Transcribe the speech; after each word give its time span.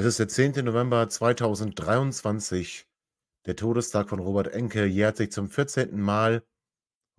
Es 0.00 0.06
ist 0.06 0.18
der 0.18 0.28
10. 0.28 0.64
November 0.64 1.06
2023. 1.06 2.88
Der 3.44 3.54
Todestag 3.54 4.08
von 4.08 4.18
Robert 4.18 4.48
Enke 4.48 4.86
jährt 4.86 5.18
sich 5.18 5.30
zum 5.30 5.50
14. 5.50 6.00
Mal. 6.00 6.42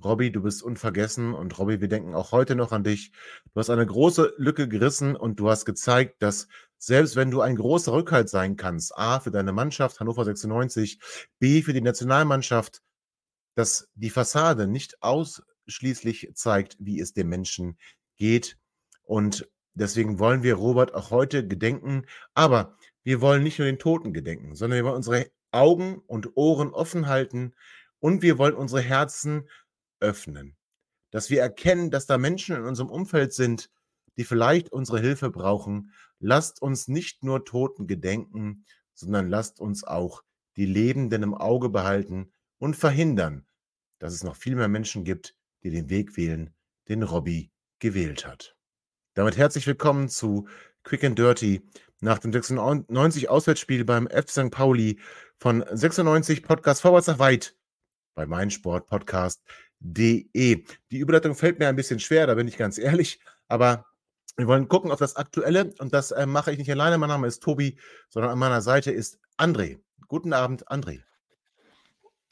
Robby, 0.04 0.32
du 0.32 0.42
bist 0.42 0.64
unvergessen 0.64 1.36
und 1.36 1.60
Robby, 1.60 1.80
wir 1.80 1.90
denken 1.90 2.16
auch 2.16 2.32
heute 2.32 2.56
noch 2.56 2.72
an 2.72 2.84
dich. 2.84 3.12
Du 3.54 3.60
hast 3.60 3.70
eine 3.70 3.86
große 3.86 4.34
Lücke 4.38 4.68
gerissen 4.68 5.16
und 5.16 5.40
du 5.40 5.48
hast 5.52 5.66
gezeigt, 5.66 6.24
dass 6.24 6.48
selbst 6.80 7.16
wenn 7.16 7.30
du 7.30 7.42
ein 7.42 7.56
großer 7.56 7.94
Rückhalt 7.94 8.30
sein 8.30 8.56
kannst, 8.58 8.98
A, 8.98 9.20
für 9.20 9.30
deine 9.30 9.54
Mannschaft 9.54 10.00
Hannover 10.00 10.26
96, 10.26 11.00
B, 11.38 11.62
für 11.62 11.74
die 11.74 11.82
Nationalmannschaft, 11.82 12.82
dass 13.54 13.90
die 13.94 14.10
Fassade 14.10 14.66
nicht 14.66 15.04
ausschließlich 15.04 16.32
zeigt, 16.34 16.78
wie 16.80 17.00
es 17.00 17.14
dem 17.14 17.30
Menschen 17.30 17.78
geht. 18.18 18.58
Und 19.04 19.48
Deswegen 19.74 20.20
wollen 20.20 20.44
wir 20.44 20.56
Robert 20.56 20.94
auch 20.94 21.12
heute 21.12 21.48
gedenken. 21.48 22.06
Aber 22.34 22.78
wir 23.04 23.22
wollen 23.22 23.44
nicht 23.44 23.60
nur 23.60 23.68
den 23.68 23.80
Toten 23.80 24.14
gedenken, 24.14 24.56
sondern 24.56 24.78
wir 24.78 24.86
wollen 24.86 24.98
unsere 24.98 25.32
Augen 25.52 26.00
und 26.08 26.36
Ohren 26.36 26.70
offen 26.70 27.08
halten 27.08 27.54
und 28.00 28.22
wir 28.22 28.38
wollen 28.38 28.56
unsere 28.56 28.82
Herzen 28.82 29.50
öffnen. 30.00 30.56
Dass 31.12 31.30
wir 31.30 31.42
erkennen, 31.42 31.92
dass 31.92 32.06
da 32.06 32.18
Menschen 32.18 32.56
in 32.56 32.64
unserem 32.64 32.90
Umfeld 32.90 33.34
sind, 33.34 33.70
die 34.18 34.24
vielleicht 34.24 34.72
unsere 34.72 35.00
Hilfe 35.00 35.30
brauchen. 35.30 35.94
Lasst 36.20 36.62
uns 36.62 36.88
nicht 36.88 37.24
nur 37.24 37.46
Toten 37.46 37.88
gedenken, 37.88 38.66
sondern 38.94 39.30
lasst 39.30 39.60
uns 39.60 39.84
auch 39.84 40.24
die 40.58 40.66
Lebenden 40.66 41.24
im 41.24 41.34
Auge 41.34 41.70
behalten 41.70 42.32
und 42.60 42.76
verhindern, 42.76 43.46
dass 44.00 44.14
es 44.14 44.24
noch 44.24 44.36
viel 44.36 44.56
mehr 44.56 44.68
Menschen 44.68 45.04
gibt, 45.04 45.36
die 45.64 45.70
den 45.70 45.90
Weg 45.90 46.18
wählen, 46.18 46.54
den 46.88 47.04
Robby 47.04 47.52
gewählt 47.80 48.26
hat. 48.26 48.56
Damit 49.14 49.36
herzlich 49.36 49.68
willkommen 49.68 50.08
zu 50.08 50.48
Quick 50.84 51.04
and 51.04 51.20
Dirty 51.20 51.68
nach 52.00 52.20
dem 52.20 52.32
96 52.32 53.30
Auswärtsspiel 53.30 53.84
beim 53.84 54.08
F. 54.08 54.30
St. 54.30 54.52
Pauli 54.52 55.02
von 55.38 55.66
96 55.70 56.44
Podcast 56.44 56.82
vorwärts 56.82 57.08
nach 57.08 57.20
weit 57.20 57.58
bei 58.16 58.26
meinsportpodcast.de. 58.26 60.64
Die 60.92 60.98
Überleitung 60.98 61.36
fällt 61.36 61.60
mir 61.60 61.68
ein 61.68 61.76
bisschen 61.76 62.00
schwer, 62.00 62.26
da 62.26 62.36
bin 62.36 62.48
ich 62.48 62.56
ganz 62.56 62.78
ehrlich, 62.78 63.20
aber 63.50 63.86
wir 64.38 64.48
wollen 64.48 64.70
gucken 64.70 64.92
auf 64.92 65.00
das 65.00 65.18
Aktuelle 65.18 65.74
und 65.80 65.94
das 65.94 66.12
äh, 66.12 66.26
mache 66.26 66.54
ich 66.54 66.58
nicht 66.58 66.72
alleine. 66.72 66.98
Mein 66.98 67.10
Name 67.10 67.28
ist 67.28 67.44
Tobi, 67.44 67.78
sondern 68.08 68.32
an 68.32 68.40
meiner 68.40 68.62
Seite 68.62 68.92
ist 68.92 69.20
André. 69.38 69.82
Guten 70.08 70.32
Abend, 70.32 70.70
André. 70.70 71.02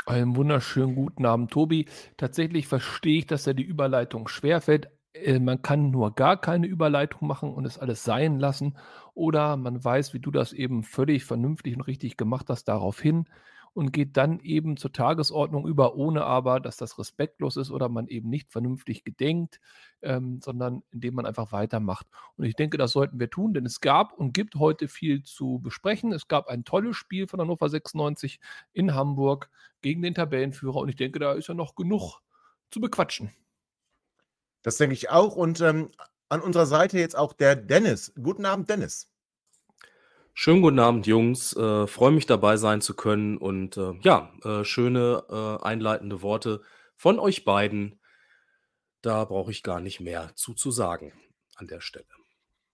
Einen 0.06 0.38
wunderschönen 0.38 0.96
guten 0.96 1.26
Abend, 1.26 1.52
Tobi. 1.52 1.88
Tatsächlich 2.16 2.68
verstehe 2.68 3.20
ich, 3.20 3.28
dass 3.28 3.48
er 3.48 3.54
die 3.54 3.64
Überleitung 3.64 4.30
schwerfällt, 4.30 4.90
äh, 5.24 5.40
man 5.40 5.62
kann 5.62 5.92
nur 5.92 6.16
gar 6.16 6.40
keine 6.40 6.68
Überleitung 6.68 7.28
machen 7.28 7.54
und 7.54 7.66
es 7.66 7.78
alles 7.78 8.04
sein 8.04 8.40
lassen. 8.40 8.78
Oder 9.14 9.58
man 9.58 9.84
weiß, 9.84 10.14
wie 10.14 10.20
du 10.20 10.32
das 10.32 10.54
eben 10.54 10.84
völlig 10.84 11.26
vernünftig 11.26 11.76
und 11.76 11.82
richtig 11.82 12.18
gemacht 12.18 12.48
hast, 12.50 12.66
darauf 12.66 13.00
hin 13.00 13.26
und 13.74 13.92
geht 13.92 14.18
dann 14.18 14.40
eben 14.40 14.78
zur 14.78 14.92
Tagesordnung 14.92 15.68
über, 15.68 15.96
ohne 15.96 16.24
aber, 16.26 16.60
dass 16.60 16.78
das 16.78 16.98
respektlos 16.98 17.58
ist 17.58 17.72
oder 17.72 17.90
man 17.90 18.08
eben 18.08 18.30
nicht 18.30 18.52
vernünftig 18.52 19.04
gedenkt, 19.04 19.60
ähm, 20.02 20.40
sondern 20.42 20.84
indem 20.92 21.16
man 21.16 21.26
einfach 21.26 21.52
weitermacht. 21.52 22.08
Und 22.36 22.46
ich 22.46 22.56
denke, 22.56 22.78
das 22.78 22.92
sollten 22.92 23.20
wir 23.20 23.30
tun, 23.30 23.54
denn 23.54 23.66
es 23.66 23.82
gab 23.82 24.14
und 24.14 24.34
gibt 24.34 24.56
heute 24.56 24.88
viel 24.88 25.24
zu 25.24 25.60
besprechen. 25.60 26.12
Es 26.12 26.28
gab 26.28 26.48
ein 26.48 26.66
tolles 26.66 26.98
Spiel 26.98 27.28
von 27.28 27.40
Hannover 27.40 27.70
96 27.70 28.40
in 28.74 28.94
Hamburg 28.96 29.50
gegen 29.82 30.02
den 30.02 30.14
Tabellenführer 30.16 30.78
und 30.78 30.90
ich 30.90 30.96
denke, 30.96 31.20
da 31.20 31.34
ist 31.34 31.48
ja 31.48 31.54
noch 31.54 31.76
genug 31.76 32.20
zu 32.72 32.82
bequatschen. 32.82 33.30
Das 34.62 34.78
denke 34.78 34.94
ich 34.94 35.10
auch. 35.10 35.36
Und 35.36 35.62
ähm, 35.62 35.90
an 36.30 36.42
unserer 36.42 36.66
Seite 36.66 37.00
jetzt 37.00 37.18
auch 37.18 37.34
der 37.34 37.56
Dennis. 37.56 38.14
Guten 38.22 38.46
Abend, 38.46 38.70
Dennis. 38.70 39.08
Schönen 40.34 40.62
guten 40.62 40.80
Abend, 40.80 41.08
Jungs. 41.08 41.54
Äh, 41.56 41.88
Freue 41.88 42.12
mich 42.12 42.26
dabei 42.26 42.56
sein 42.58 42.82
zu 42.82 42.94
können 42.96 43.38
und 43.38 43.78
äh, 43.78 43.94
ja, 44.02 44.32
äh, 44.44 44.64
schöne 44.64 45.24
äh, 45.30 45.64
einleitende 45.66 46.22
Worte 46.22 46.62
von 46.96 47.20
euch 47.20 47.44
beiden. 47.44 48.00
Da 49.02 49.26
brauche 49.26 49.52
ich 49.52 49.64
gar 49.64 49.80
nicht 49.80 50.00
mehr 50.00 50.32
zu, 50.36 50.54
zu 50.54 50.72
sagen 50.72 51.14
an 51.56 51.68
der 51.68 51.82
Stelle. 51.82 52.06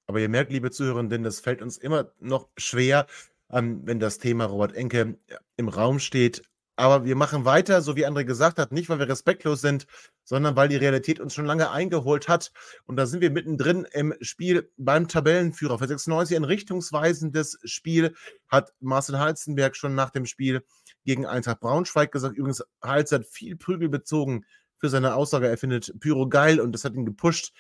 Aber 0.08 0.20
ihr 0.20 0.30
merkt, 0.30 0.52
liebe 0.52 0.70
Zuhörerinnen, 0.70 1.24
das 1.24 1.40
fällt 1.40 1.62
uns 1.62 1.78
immer 1.78 2.12
noch 2.20 2.50
schwer, 2.58 3.08
ähm, 3.50 3.82
wenn 3.86 4.00
das 4.00 4.20
Thema 4.20 4.46
Robert 4.46 4.76
Enke 4.76 5.18
im 5.58 5.68
Raum 5.68 6.00
steht. 6.00 6.44
Aber 6.76 7.06
wir 7.06 7.16
machen 7.16 7.46
weiter, 7.46 7.82
so 7.82 7.96
wie 7.96 8.06
André 8.06 8.26
gesagt 8.26 8.60
hat, 8.60 8.72
nicht 8.72 8.90
weil 8.90 9.00
wir 9.00 9.08
respektlos 9.08 9.62
sind, 9.62 9.88
sondern 10.26 10.56
weil 10.56 10.68
die 10.68 10.76
Realität 10.76 11.20
uns 11.20 11.34
schon 11.34 11.46
lange 11.46 11.70
eingeholt 11.72 12.28
hat. 12.28 12.52
Und 12.86 12.98
da 12.98 13.06
sind 13.06 13.22
wir 13.22 13.32
mittendrin 13.32 13.88
im 13.92 14.14
Spiel 14.20 14.70
beim 14.76 15.08
Tabellenführer. 15.08 15.80
Für 15.80 15.88
96 15.88 16.36
ein 16.36 16.44
richtungsweisendes 16.44 17.60
Spiel 17.64 18.14
hat 18.50 18.74
Marcel 18.80 19.20
Halzenberg 19.20 19.76
schon 19.78 19.96
nach 19.96 20.10
dem 20.10 20.26
Spiel 20.26 20.66
gegen 21.06 21.26
Eintracht 21.26 21.62
Braunschweig 21.62 22.12
gesagt. 22.12 22.36
Übrigens, 22.36 22.64
Hals 22.82 23.12
hat 23.12 23.26
viel 23.26 23.56
Prügel 23.56 23.88
bezogen 23.88 24.46
für 24.78 24.90
seine 24.90 25.16
Aussage. 25.16 25.48
Er 25.48 25.58
findet 25.58 25.98
Pyro 26.00 26.28
geil 26.28 26.60
und 26.60 26.74
das 26.74 26.84
hat 26.84 26.96
ihn 26.96 27.06
gepusht. 27.06 27.54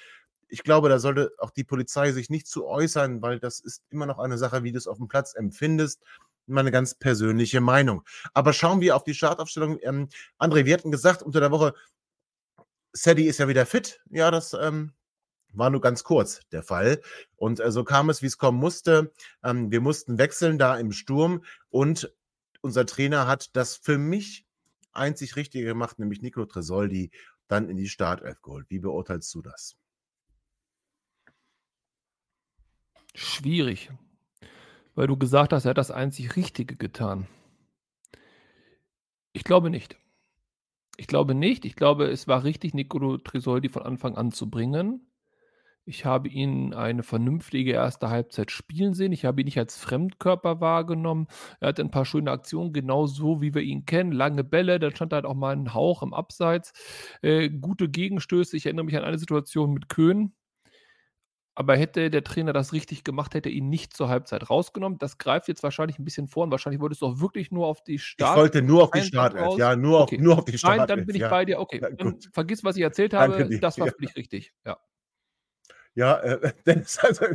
Ich 0.47 0.63
glaube, 0.63 0.89
da 0.89 0.99
sollte 0.99 1.31
auch 1.37 1.51
die 1.51 1.63
Polizei 1.63 2.11
sich 2.11 2.29
nicht 2.29 2.47
zu 2.47 2.67
äußern, 2.67 3.21
weil 3.21 3.39
das 3.39 3.59
ist 3.59 3.83
immer 3.89 4.05
noch 4.05 4.19
eine 4.19 4.37
Sache, 4.37 4.63
wie 4.63 4.71
du 4.71 4.77
es 4.77 4.87
auf 4.87 4.97
dem 4.97 5.07
Platz 5.07 5.33
empfindest 5.35 6.01
meine 6.47 6.71
ganz 6.71 6.95
persönliche 6.95 7.61
Meinung. 7.61 8.03
Aber 8.33 8.53
schauen 8.53 8.81
wir 8.81 8.95
auf 8.95 9.03
die 9.03 9.13
Startaufstellung. 9.13 9.79
Ähm, 9.81 10.09
André, 10.37 10.65
wir 10.65 10.73
hatten 10.73 10.91
gesagt 10.91 11.23
unter 11.23 11.39
der 11.39 11.51
Woche, 11.51 11.73
Sadie 12.95 13.27
ist 13.27 13.39
ja 13.39 13.47
wieder 13.47 13.65
fit. 13.65 14.01
Ja, 14.09 14.31
das 14.31 14.53
ähm, 14.53 14.93
war 15.53 15.69
nur 15.69 15.81
ganz 15.81 16.03
kurz 16.03 16.41
der 16.51 16.63
Fall. 16.63 17.01
Und 17.35 17.59
äh, 17.59 17.71
so 17.71 17.83
kam 17.83 18.09
es, 18.09 18.21
wie 18.21 18.27
es 18.27 18.37
kommen 18.37 18.59
musste. 18.59 19.11
Ähm, 19.43 19.71
wir 19.71 19.81
mussten 19.81 20.17
wechseln 20.17 20.57
da 20.57 20.77
im 20.77 20.91
Sturm 20.91 21.43
und 21.69 22.13
unser 22.61 22.85
Trainer 22.85 23.27
hat 23.27 23.55
das 23.55 23.75
für 23.77 23.97
mich 23.97 24.45
einzig 24.91 25.35
Richtige 25.35 25.65
gemacht, 25.65 25.99
nämlich 25.99 26.21
Nico 26.21 26.45
Tresoldi 26.45 27.11
dann 27.47 27.69
in 27.69 27.77
die 27.77 27.89
Startelf 27.89 28.41
geholt. 28.41 28.65
Wie 28.69 28.79
beurteilst 28.79 29.33
du 29.35 29.41
das? 29.41 29.75
Schwierig 33.13 33.91
weil 34.95 35.07
du 35.07 35.17
gesagt 35.17 35.53
hast, 35.53 35.65
er 35.65 35.71
hat 35.71 35.77
das 35.77 35.91
einzig 35.91 36.35
Richtige 36.35 36.75
getan. 36.75 37.27
Ich 39.33 39.43
glaube 39.43 39.69
nicht. 39.69 39.97
Ich 40.97 41.07
glaube 41.07 41.35
nicht. 41.35 41.65
Ich 41.65 41.75
glaube, 41.75 42.05
es 42.05 42.27
war 42.27 42.43
richtig, 42.43 42.73
Nicolo 42.73 43.17
Tresoldi 43.17 43.69
von 43.69 43.83
Anfang 43.83 44.15
an 44.15 44.31
zu 44.31 44.49
bringen. 44.49 45.11
Ich 45.87 46.03
habe 46.03 46.29
ihn 46.29 46.73
eine 46.73 47.03
vernünftige 47.03 47.73
erste 47.73 48.09
Halbzeit 48.09 48.49
spielen 48.49 48.95
sehen. 48.95 49.11
Ich 49.11 49.23
habe 49.23 49.41
ihn 49.41 49.45
nicht 49.45 49.59
als 49.59 49.77
Fremdkörper 49.77 50.59
wahrgenommen. 50.59 51.27
Er 51.59 51.67
hatte 51.67 51.83
ein 51.83 51.91
paar 51.91 52.05
schöne 52.05 52.31
Aktionen, 52.31 52.73
genau 52.73 53.05
so 53.05 53.39
wie 53.41 53.53
wir 53.53 53.61
ihn 53.61 53.85
kennen. 53.85 54.11
Lange 54.11 54.43
Bälle, 54.43 54.79
dann 54.79 54.95
stand 54.95 55.13
halt 55.13 55.25
auch 55.25 55.35
mal 55.35 55.55
ein 55.55 55.75
Hauch 55.75 56.01
im 56.01 56.15
Abseits. 56.15 56.73
Äh, 57.21 57.49
gute 57.49 57.87
Gegenstöße. 57.87 58.57
Ich 58.57 58.65
erinnere 58.65 58.85
mich 58.85 58.97
an 58.97 59.03
eine 59.03 59.19
Situation 59.19 59.73
mit 59.73 59.87
Köhn. 59.87 60.33
Aber 61.57 61.77
hätte 61.77 62.09
der 62.09 62.23
Trainer 62.23 62.51
das 62.51 62.73
richtig 62.73 63.05
gemacht, 63.05 63.33
hätte 63.33 63.47
er 63.47 63.55
ihn 63.55 63.69
nicht 63.69 63.95
zur 63.95 64.09
Halbzeit 64.09 64.49
rausgenommen. 64.49 64.99
Das 64.99 65.17
greift 65.17 65.47
jetzt 65.47 65.63
wahrscheinlich 65.63 65.97
ein 65.97 66.03
bisschen 66.03 66.27
vor 66.27 66.43
und 66.43 66.51
wahrscheinlich 66.51 66.81
wolltest 66.81 67.01
du 67.01 67.07
auch 67.07 67.19
wirklich 67.21 67.49
nur 67.49 67.67
auf 67.67 67.81
die 67.81 67.97
Start. 67.97 68.31
Ich 68.31 68.37
wollte 68.37 68.61
nur 68.61 68.83
auf 68.83 68.91
die 68.91 69.03
Startelf, 69.03 69.57
ja, 69.57 69.75
nur, 69.75 70.01
okay. 70.01 70.17
auf, 70.17 70.21
nur 70.21 70.37
auf 70.37 70.45
die 70.45 70.57
Startelf. 70.57 70.79
Nein, 70.79 70.87
dann 70.87 71.05
bin 71.05 71.15
ich 71.15 71.21
ja. 71.21 71.29
bei 71.29 71.45
dir. 71.45 71.59
Okay, 71.59 71.79
ja, 71.81 71.89
dann 71.91 72.19
vergiss, 72.33 72.63
was 72.65 72.75
ich 72.75 72.83
erzählt 72.83 73.13
habe. 73.13 73.37
Danke 73.37 73.59
das 73.59 73.79
war 73.79 73.87
ja. 73.87 73.93
völlig 73.93 74.15
richtig, 74.17 74.53
ja. 74.65 74.77
Ja, 75.95 76.19
äh, 76.19 76.51
Dennis, 76.65 76.99
also, 76.99 77.25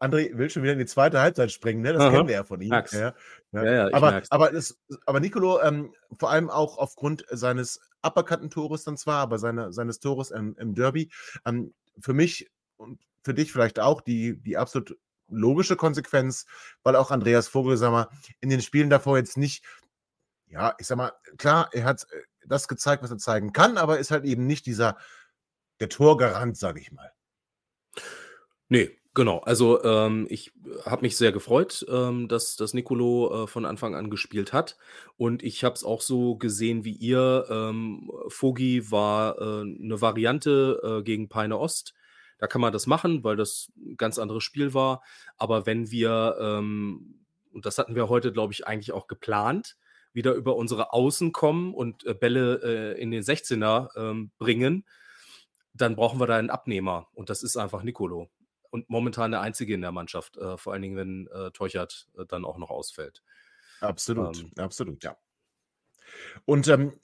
André 0.00 0.36
will 0.36 0.48
schon 0.48 0.62
wieder 0.62 0.72
in 0.72 0.78
die 0.78 0.86
zweite 0.86 1.20
Halbzeit 1.20 1.52
springen, 1.52 1.82
ne? 1.82 1.92
Das 1.92 2.02
Aha. 2.02 2.10
kennen 2.10 2.28
wir 2.28 2.36
ja 2.36 2.44
von 2.44 2.60
ihm. 2.62 2.72
Ja, 2.72 2.84
ja, 3.52 3.64
ja 3.64 3.88
aber, 3.92 4.22
aber, 4.30 4.50
das, 4.50 4.78
aber 5.04 5.20
Nicolo, 5.20 5.60
ähm, 5.60 5.92
vor 6.18 6.30
allem 6.30 6.48
auch 6.48 6.78
aufgrund 6.78 7.26
seines 7.30 7.80
aberkannten 8.00 8.48
Tores 8.48 8.84
dann 8.84 8.96
zwar, 8.96 9.20
aber 9.20 9.38
seine, 9.38 9.74
seines 9.74 10.00
Tores 10.00 10.30
im, 10.30 10.56
im 10.58 10.74
Derby, 10.74 11.10
ähm, 11.44 11.74
für 12.00 12.14
mich 12.14 12.50
und 12.76 12.98
für 13.28 13.34
dich 13.34 13.52
vielleicht 13.52 13.78
auch 13.80 14.00
die, 14.00 14.40
die 14.42 14.56
absolut 14.56 14.96
logische 15.28 15.76
Konsequenz, 15.76 16.46
weil 16.82 16.96
auch 16.96 17.10
Andreas 17.10 17.48
Vogel, 17.48 17.76
sag 17.76 17.92
mal, 17.92 18.08
in 18.40 18.48
den 18.50 18.62
Spielen 18.62 18.88
davor 18.90 19.18
jetzt 19.18 19.36
nicht, 19.36 19.62
ja, 20.46 20.74
ich 20.78 20.86
sag 20.86 20.96
mal, 20.98 21.12
klar, 21.38 21.70
er 21.72 21.84
hat 21.84 22.06
äh, 22.12 22.22
das 22.46 22.68
gezeigt, 22.68 23.02
was 23.02 23.10
er 23.10 23.18
zeigen 23.18 23.52
kann, 23.52 23.78
aber 23.78 23.98
ist 23.98 24.10
halt 24.10 24.24
eben 24.24 24.46
nicht 24.46 24.66
dieser, 24.66 24.96
der 25.80 25.88
Torgarant, 25.90 26.56
sage 26.58 26.80
ich 26.80 26.92
mal. 26.92 27.12
Ne, 28.70 28.90
genau. 29.14 29.38
Also, 29.38 29.82
ähm, 29.82 30.26
ich 30.28 30.52
habe 30.84 31.02
mich 31.02 31.16
sehr 31.16 31.32
gefreut, 31.32 31.86
ähm, 31.88 32.28
dass 32.28 32.56
dass 32.56 32.74
Nicolo, 32.74 33.44
äh, 33.44 33.46
von 33.46 33.64
Anfang 33.64 33.94
an 33.94 34.10
gespielt 34.10 34.52
hat 34.52 34.76
und 35.16 35.42
ich 35.42 35.64
habe 35.64 35.74
es 35.74 35.84
auch 35.84 36.02
so 36.02 36.36
gesehen 36.36 36.84
wie 36.84 36.92
ihr. 36.92 37.46
Ähm, 37.50 38.10
Vogi 38.28 38.90
war, 38.90 39.38
äh, 39.40 39.64
'ne 39.64 40.00
Variante, 40.02 40.98
äh, 41.00 41.02
gegen 41.02 41.28
Peine 41.30 41.58
Ost. 41.58 41.94
Da 42.38 42.46
kann 42.46 42.60
man 42.60 42.72
das 42.72 42.86
machen, 42.86 43.24
weil 43.24 43.36
das 43.36 43.72
'n 43.76 43.96
ganz 43.96 44.18
anderes 44.18 44.44
Spiel 44.44 44.74
war. 44.74 45.02
Aber 45.36 45.66
wenn 45.66 45.90
wir, 45.90 46.36
ähm 46.40 47.14
und 47.52 47.66
das 47.66 47.78
hatten 47.78 47.94
wir 47.96 48.08
heute, 48.08 48.32
glaube 48.32 48.52
ich, 48.52 48.66
eigentlich 48.66 48.92
auch 48.92 49.06
geplant, 49.08 49.76
wieder 50.12 50.34
über 50.34 50.54
unsere 50.56 50.92
Außen 50.92 51.32
kommen 51.32 51.74
und, 51.74 52.04
äh, 52.04 52.14
Bälle, 52.14 52.94
äh, 52.96 53.00
in 53.00 53.10
den 53.10 53.22
16er, 53.22 53.90
ähm, 53.96 54.30
bringen, 54.38 54.84
dann 55.74 55.96
brauchen 55.96 56.20
wir 56.20 56.26
da 56.26 56.36
einen 56.36 56.50
Abnehmer 56.50 57.08
und 57.14 57.30
das 57.30 57.42
ist 57.42 57.56
einfach 57.56 57.82
Nicolo 57.82 58.30
und 58.70 58.90
momentan 58.90 59.30
der 59.32 59.40
Einzige 59.40 59.74
in 59.74 59.80
der 59.82 59.92
Mannschaft, 59.92 60.36
äh, 60.36 60.56
vor 60.58 60.72
allen 60.72 60.82
Dingen, 60.82 60.96
wenn, 60.96 61.26
äh, 61.28 61.50
Teuchert, 61.52 62.08
äh, 62.18 62.26
dann 62.26 62.44
auch 62.44 62.58
noch 62.58 62.70
ausfällt. 62.70 63.22
Absolut, 63.80 64.34
Ähm, 64.36 64.52
absolut, 64.56 65.02
ja. 65.02 65.16
Und, 66.44 66.68
ähm, 66.68 66.98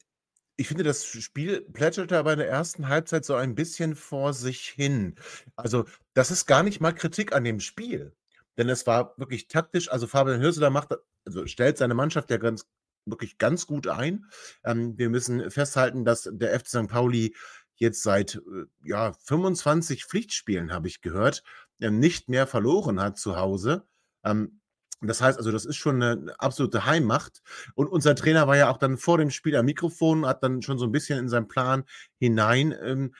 ich 0.56 0.68
finde, 0.68 0.84
das 0.84 1.04
Spiel 1.04 1.62
plätscherte 1.62 2.16
aber 2.18 2.32
in 2.32 2.38
der 2.38 2.48
ersten 2.48 2.88
Halbzeit 2.88 3.24
so 3.24 3.34
ein 3.34 3.54
bisschen 3.54 3.96
vor 3.96 4.32
sich 4.32 4.66
hin. 4.68 5.16
Also, 5.56 5.84
das 6.14 6.30
ist 6.30 6.46
gar 6.46 6.62
nicht 6.62 6.80
mal 6.80 6.92
Kritik 6.92 7.34
an 7.34 7.44
dem 7.44 7.60
Spiel, 7.60 8.12
denn 8.56 8.68
es 8.68 8.86
war 8.86 9.14
wirklich 9.16 9.48
taktisch 9.48 9.90
also, 9.90 10.06
Fabian 10.06 10.40
Hürzeler 10.40 10.70
macht 10.70 10.94
also, 11.26 11.46
stellt 11.46 11.78
seine 11.78 11.94
Mannschaft 11.94 12.30
ja 12.30 12.36
ganz 12.36 12.66
wirklich 13.06 13.38
ganz 13.38 13.66
gut 13.66 13.86
ein. 13.88 14.26
Ähm, 14.64 14.96
wir 14.96 15.10
müssen 15.10 15.50
festhalten, 15.50 16.04
dass 16.04 16.28
der 16.30 16.58
FC 16.58 16.68
St. 16.68 16.88
Pauli 16.88 17.34
jetzt 17.76 18.02
seit, 18.02 18.36
äh, 18.36 18.64
ja, 18.82 19.12
25 19.12 20.04
Pflichtspielen, 20.04 20.72
habe 20.72 20.88
ich 20.88 21.02
gehört, 21.02 21.42
ähm, 21.80 21.98
nicht 21.98 22.28
mehr 22.28 22.46
verloren 22.46 23.00
hat 23.00 23.18
zu 23.18 23.36
Hause. 23.36 23.86
Ähm, 24.24 24.60
das 25.00 25.20
heißt 25.20 25.38
also, 25.38 25.50
das 25.50 25.64
ist 25.64 25.76
schon 25.76 26.02
eine 26.02 26.34
absolute 26.38 26.86
Heimmacht. 26.86 27.42
Und 27.74 27.88
unser 27.88 28.14
Trainer 28.14 28.46
war 28.46 28.56
ja 28.56 28.70
auch 28.70 28.78
dann 28.78 28.96
vor 28.96 29.18
dem 29.18 29.30
Spiel 29.30 29.56
am 29.56 29.66
Mikrofon, 29.66 30.26
hat 30.26 30.42
dann 30.42 30.62
schon 30.62 30.78
so 30.78 30.86
ein 30.86 30.92
bisschen 30.92 31.18
in 31.18 31.28
seinen 31.28 31.48
Plan 31.48 31.84
hinein, 32.18 32.74
ähm, 32.82 33.14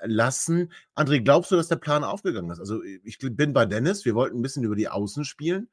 lassen. 0.00 0.72
André, 0.94 1.20
glaubst 1.22 1.50
du, 1.50 1.56
dass 1.56 1.68
der 1.68 1.76
Plan 1.76 2.04
aufgegangen 2.04 2.50
ist? 2.50 2.60
Also, 2.60 2.82
ich 2.82 3.18
bin 3.18 3.52
bei 3.52 3.66
Dennis, 3.66 4.04
wir 4.04 4.14
wollten 4.14 4.38
ein 4.38 4.42
bisschen 4.42 4.64
über 4.64 4.76
die 4.76 4.88
Außen 4.88 5.24
spielen. 5.24 5.68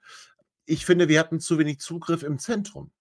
Ich 0.65 0.85
finde, 0.85 1.07
wir 1.07 1.19
hatten 1.19 1.39
zu 1.39 1.57
wenig 1.57 1.79
Zugriff 1.79 2.23
im 2.23 2.37
Zentrum. 2.37 2.91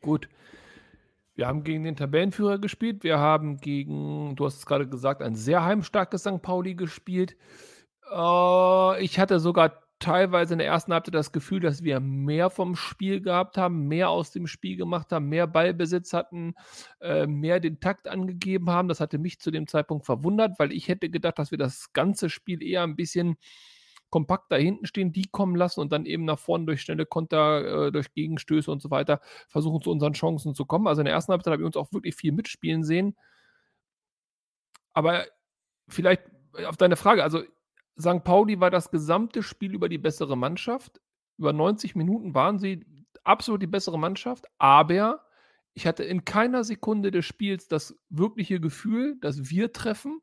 Gut. 0.00 0.28
Wir 1.34 1.46
haben 1.46 1.64
gegen 1.64 1.84
den 1.84 1.96
Tabellenführer 1.96 2.58
gespielt. 2.58 3.04
Wir 3.04 3.18
haben 3.18 3.56
gegen, 3.56 4.36
du 4.36 4.44
hast 4.44 4.58
es 4.58 4.66
gerade 4.66 4.86
gesagt, 4.86 5.22
ein 5.22 5.34
sehr 5.34 5.64
heimstarkes 5.64 6.22
St. 6.22 6.42
Pauli 6.42 6.74
gespielt. 6.74 7.36
Äh, 8.12 9.04
ich 9.04 9.18
hatte 9.18 9.40
sogar 9.40 9.82
teilweise 9.98 10.54
in 10.54 10.58
der 10.58 10.66
ersten 10.66 10.92
Halbzeit 10.92 11.14
das 11.14 11.32
Gefühl, 11.32 11.60
dass 11.60 11.84
wir 11.84 12.00
mehr 12.00 12.50
vom 12.50 12.74
Spiel 12.74 13.20
gehabt 13.20 13.56
haben, 13.56 13.86
mehr 13.86 14.10
aus 14.10 14.32
dem 14.32 14.46
Spiel 14.48 14.76
gemacht 14.76 15.12
haben, 15.12 15.28
mehr 15.28 15.46
Ballbesitz 15.46 16.12
hatten, 16.12 16.54
äh, 17.00 17.26
mehr 17.26 17.60
den 17.60 17.78
Takt 17.80 18.08
angegeben 18.08 18.68
haben. 18.70 18.88
Das 18.88 19.00
hatte 19.00 19.18
mich 19.18 19.38
zu 19.40 19.50
dem 19.52 19.68
Zeitpunkt 19.68 20.04
verwundert, 20.04 20.58
weil 20.58 20.72
ich 20.72 20.88
hätte 20.88 21.08
gedacht, 21.08 21.38
dass 21.38 21.52
wir 21.52 21.58
das 21.58 21.92
ganze 21.92 22.30
Spiel 22.30 22.62
eher 22.62 22.82
ein 22.82 22.96
bisschen 22.96 23.36
kompakt 24.10 24.52
da 24.52 24.56
hinten 24.56 24.86
stehen, 24.86 25.12
die 25.12 25.26
kommen 25.30 25.56
lassen 25.56 25.80
und 25.80 25.92
dann 25.92 26.04
eben 26.04 26.24
nach 26.26 26.38
vorne 26.38 26.66
durch 26.66 26.82
schnelle 26.82 27.06
Konter, 27.06 27.86
äh, 27.86 27.92
durch 27.92 28.12
Gegenstöße 28.12 28.70
und 28.70 28.82
so 28.82 28.90
weiter 28.90 29.20
versuchen 29.48 29.80
zu 29.82 29.90
unseren 29.90 30.12
Chancen 30.12 30.54
zu 30.54 30.66
kommen. 30.66 30.86
Also 30.86 31.00
in 31.00 31.06
der 31.06 31.14
ersten 31.14 31.32
Halbzeit 31.32 31.52
habe 31.52 31.62
ich 31.62 31.66
uns 31.66 31.76
auch 31.76 31.92
wirklich 31.92 32.14
viel 32.16 32.32
mitspielen 32.32 32.84
sehen. 32.84 33.16
Aber 34.92 35.24
vielleicht 35.88 36.22
auf 36.66 36.76
deine 36.76 36.96
Frage, 36.96 37.22
also 37.22 37.42
St. 38.00 38.24
Pauli 38.24 38.60
war 38.60 38.70
das 38.70 38.90
gesamte 38.90 39.42
Spiel 39.42 39.74
über 39.74 39.88
die 39.88 39.98
bessere 39.98 40.36
Mannschaft. 40.36 41.00
Über 41.38 41.52
90 41.52 41.94
Minuten 41.94 42.34
waren 42.34 42.58
sie 42.58 42.84
absolut 43.24 43.62
die 43.62 43.66
bessere 43.66 43.98
Mannschaft, 43.98 44.46
aber 44.58 45.24
ich 45.74 45.86
hatte 45.86 46.04
in 46.04 46.24
keiner 46.24 46.64
Sekunde 46.64 47.10
des 47.10 47.24
Spiels 47.24 47.68
das 47.68 47.98
wirkliche 48.10 48.60
Gefühl, 48.60 49.16
dass 49.20 49.50
wir 49.50 49.72
treffen 49.72 50.20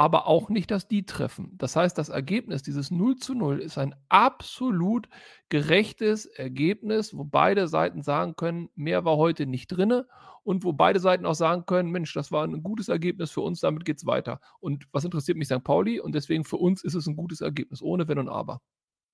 aber 0.00 0.26
auch 0.26 0.48
nicht, 0.48 0.70
dass 0.70 0.88
die 0.88 1.04
treffen. 1.04 1.52
Das 1.58 1.76
heißt, 1.76 1.98
das 1.98 2.08
Ergebnis, 2.08 2.62
dieses 2.62 2.90
0 2.90 3.16
zu 3.16 3.34
0, 3.34 3.58
ist 3.58 3.76
ein 3.76 3.94
absolut 4.08 5.10
gerechtes 5.50 6.24
Ergebnis, 6.24 7.14
wo 7.14 7.24
beide 7.24 7.68
Seiten 7.68 8.02
sagen 8.02 8.34
können, 8.34 8.70
mehr 8.74 9.04
war 9.04 9.18
heute 9.18 9.44
nicht 9.44 9.66
drin 9.66 10.04
und 10.42 10.64
wo 10.64 10.72
beide 10.72 11.00
Seiten 11.00 11.26
auch 11.26 11.34
sagen 11.34 11.66
können, 11.66 11.90
Mensch, 11.90 12.14
das 12.14 12.32
war 12.32 12.46
ein 12.46 12.62
gutes 12.62 12.88
Ergebnis 12.88 13.30
für 13.30 13.42
uns, 13.42 13.60
damit 13.60 13.84
geht 13.84 13.98
es 13.98 14.06
weiter. 14.06 14.40
Und 14.58 14.86
was 14.90 15.04
interessiert 15.04 15.36
mich 15.36 15.48
St. 15.48 15.62
Pauli? 15.62 16.00
Und 16.00 16.14
deswegen 16.14 16.44
für 16.44 16.56
uns 16.56 16.82
ist 16.82 16.94
es 16.94 17.06
ein 17.06 17.14
gutes 17.14 17.42
Ergebnis, 17.42 17.82
ohne 17.82 18.08
Wenn 18.08 18.20
und 18.20 18.30
Aber. 18.30 18.62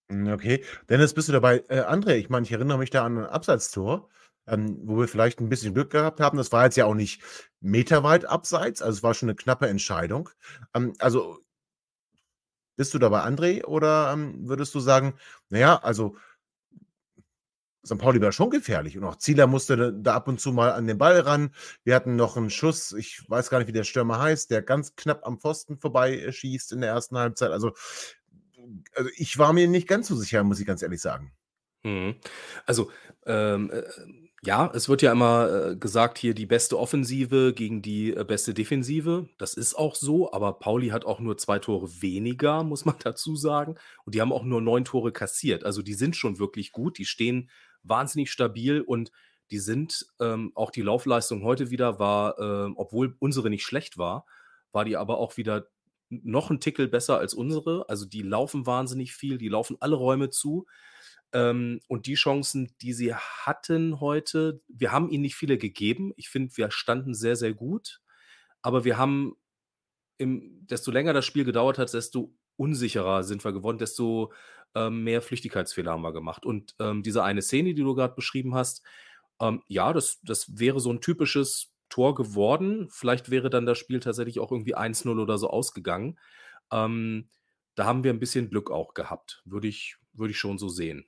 Okay. 0.08 0.62
Dennis, 0.88 1.14
bist 1.14 1.28
du 1.28 1.32
dabei? 1.32 1.64
Äh, 1.68 1.80
André, 1.80 2.14
ich 2.14 2.30
meine, 2.30 2.46
ich 2.46 2.52
erinnere 2.52 2.78
mich 2.78 2.90
da 2.90 3.04
an 3.04 3.18
ein 3.18 3.26
Abseitstor 3.26 4.08
ähm, 4.46 4.78
wo 4.84 4.98
wir 4.98 5.08
vielleicht 5.08 5.40
ein 5.40 5.48
bisschen 5.48 5.74
Glück 5.74 5.90
gehabt 5.90 6.20
haben. 6.20 6.38
Das 6.38 6.52
war 6.52 6.64
jetzt 6.64 6.76
ja 6.76 6.86
auch 6.86 6.94
nicht 6.94 7.22
meterweit 7.60 8.24
abseits, 8.24 8.82
also 8.82 8.96
es 8.96 9.02
war 9.02 9.14
schon 9.14 9.28
eine 9.28 9.36
knappe 9.36 9.68
Entscheidung. 9.68 10.30
Ähm, 10.74 10.94
also 10.98 11.38
bist 12.76 12.92
du 12.92 12.98
dabei, 12.98 13.20
André, 13.24 13.64
oder 13.64 14.12
ähm, 14.12 14.48
würdest 14.48 14.74
du 14.74 14.80
sagen, 14.80 15.14
naja, 15.48 15.76
also 15.82 16.16
St. 17.86 17.98
Pauli 17.98 18.20
war 18.20 18.32
schon 18.32 18.50
gefährlich 18.50 18.98
und 18.98 19.04
auch 19.04 19.16
Zieler 19.16 19.46
musste 19.46 19.92
da 19.92 20.14
ab 20.14 20.28
und 20.28 20.40
zu 20.40 20.52
mal 20.52 20.72
an 20.72 20.86
den 20.86 20.98
Ball 20.98 21.20
ran. 21.20 21.54
Wir 21.84 21.94
hatten 21.94 22.16
noch 22.16 22.36
einen 22.36 22.50
Schuss, 22.50 22.92
ich 22.92 23.22
weiß 23.30 23.48
gar 23.48 23.58
nicht, 23.58 23.68
wie 23.68 23.72
der 23.72 23.84
Stürmer 23.84 24.18
heißt, 24.18 24.50
der 24.50 24.62
ganz 24.62 24.96
knapp 24.96 25.24
am 25.24 25.38
Pfosten 25.38 25.78
vorbei 25.78 26.18
äh, 26.18 26.32
schießt 26.32 26.72
in 26.72 26.80
der 26.80 26.90
ersten 26.90 27.16
Halbzeit. 27.16 27.52
Also, 27.52 27.72
also 28.94 29.10
ich 29.16 29.38
war 29.38 29.52
mir 29.52 29.68
nicht 29.68 29.86
ganz 29.86 30.08
so 30.08 30.16
sicher, 30.16 30.42
muss 30.42 30.60
ich 30.60 30.66
ganz 30.66 30.82
ehrlich 30.82 31.00
sagen. 31.00 31.32
Mhm. 31.84 32.16
Also, 32.66 32.90
ähm, 33.24 33.70
äh, 33.70 33.82
ja, 34.46 34.70
es 34.72 34.88
wird 34.88 35.02
ja 35.02 35.10
immer, 35.10 35.70
äh, 35.72 35.76
gesagt 35.76 36.18
hier 36.18 36.32
die 36.32 36.46
beste 36.46 36.78
Offensive 36.78 37.52
gegen 37.52 37.82
die, 37.82 38.14
äh, 38.14 38.24
beste 38.24 38.54
Defensive. 38.54 39.28
Das 39.38 39.54
ist 39.54 39.74
auch 39.74 39.96
so, 39.96 40.32
aber 40.32 40.60
Pauli 40.60 40.88
hat 40.88 41.04
auch 41.04 41.18
nur 41.18 41.36
zwei 41.36 41.58
Tore 41.58 41.88
weniger, 42.00 42.62
muss 42.64 42.84
man 42.84 42.94
dazu 43.02 43.34
sagen. 43.34 43.74
Und 44.04 44.14
die 44.14 44.20
haben 44.20 44.32
auch 44.32 44.44
nur 44.44 44.60
neun 44.60 44.84
Tore 44.84 45.10
kassiert. 45.10 45.64
Also, 45.64 45.82
die 45.82 45.94
sind 45.94 46.14
schon 46.14 46.38
wirklich 46.38 46.70
gut. 46.70 46.98
Die 46.98 47.06
stehen 47.06 47.50
wahnsinnig 47.82 48.30
stabil 48.30 48.80
und 48.80 49.10
die 49.50 49.58
sind 49.58 50.06
ähm, 50.20 50.52
auch 50.54 50.70
die 50.70 50.82
Laufleistung 50.82 51.42
heute 51.42 51.70
wieder 51.70 51.98
war, 51.98 52.38
ähm, 52.38 52.74
obwohl 52.76 53.16
unsere 53.18 53.50
nicht 53.50 53.64
schlecht 53.64 53.98
war, 53.98 54.26
war 54.72 54.84
die 54.84 54.96
aber 54.96 55.18
auch 55.18 55.36
wieder 55.36 55.66
noch 56.08 56.50
ein 56.50 56.60
Tickel 56.60 56.86
besser 56.86 57.18
als 57.18 57.34
unsere. 57.34 57.88
Also, 57.88 58.06
die 58.06 58.22
laufen 58.22 58.64
wahnsinnig 58.64 59.12
viel, 59.12 59.38
die 59.38 59.48
laufen 59.48 59.76
alle 59.80 59.96
Räume 59.96 60.30
zu. 60.30 60.66
Ähm, 61.32 61.80
und 61.88 62.06
die 62.06 62.14
Chancen, 62.14 62.74
die 62.80 62.92
sie 62.92 63.14
hatten 63.14 64.00
heute, 64.00 64.60
wir 64.68 64.92
haben 64.92 65.10
ihnen 65.10 65.22
nicht 65.22 65.36
viele 65.36 65.58
gegeben. 65.58 66.12
Ich 66.16 66.28
finde, 66.28 66.56
wir 66.56 66.70
standen 66.70 67.14
sehr, 67.14 67.36
sehr 67.36 67.54
gut. 67.54 68.00
Aber 68.62 68.84
wir 68.84 68.98
haben, 68.98 69.36
im, 70.18 70.66
desto 70.66 70.90
länger 70.90 71.12
das 71.12 71.24
Spiel 71.24 71.44
gedauert 71.44 71.78
hat, 71.78 71.92
desto 71.92 72.34
unsicherer 72.56 73.22
sind 73.22 73.44
wir 73.44 73.52
geworden, 73.52 73.78
desto 73.78 74.32
ähm, 74.74 75.04
mehr 75.04 75.22
Flüchtigkeitsfehler 75.22 75.92
haben 75.92 76.02
wir 76.02 76.12
gemacht. 76.12 76.44
Und 76.46 76.74
ähm, 76.78 77.02
diese 77.02 77.22
eine 77.22 77.42
Szene, 77.42 77.74
die 77.74 77.82
du 77.82 77.94
gerade 77.94 78.14
beschrieben 78.14 78.54
hast, 78.54 78.82
ähm, 79.40 79.62
ja, 79.68 79.92
das, 79.92 80.20
das 80.22 80.58
wäre 80.58 80.80
so 80.80 80.92
ein 80.92 81.00
typisches 81.00 81.72
Tor 81.88 82.14
geworden. 82.14 82.88
Vielleicht 82.90 83.30
wäre 83.30 83.50
dann 83.50 83.66
das 83.66 83.78
Spiel 83.78 84.00
tatsächlich 84.00 84.40
auch 84.40 84.52
irgendwie 84.52 84.76
1-0 84.76 85.20
oder 85.20 85.38
so 85.38 85.48
ausgegangen. 85.50 86.18
Ähm, 86.72 87.28
da 87.74 87.84
haben 87.84 88.04
wir 88.04 88.12
ein 88.12 88.20
bisschen 88.20 88.50
Glück 88.50 88.70
auch 88.70 88.94
gehabt, 88.94 89.42
würde 89.44 89.68
ich, 89.68 89.96
würde 90.12 90.32
ich 90.32 90.38
schon 90.38 90.58
so 90.58 90.68
sehen. 90.68 91.06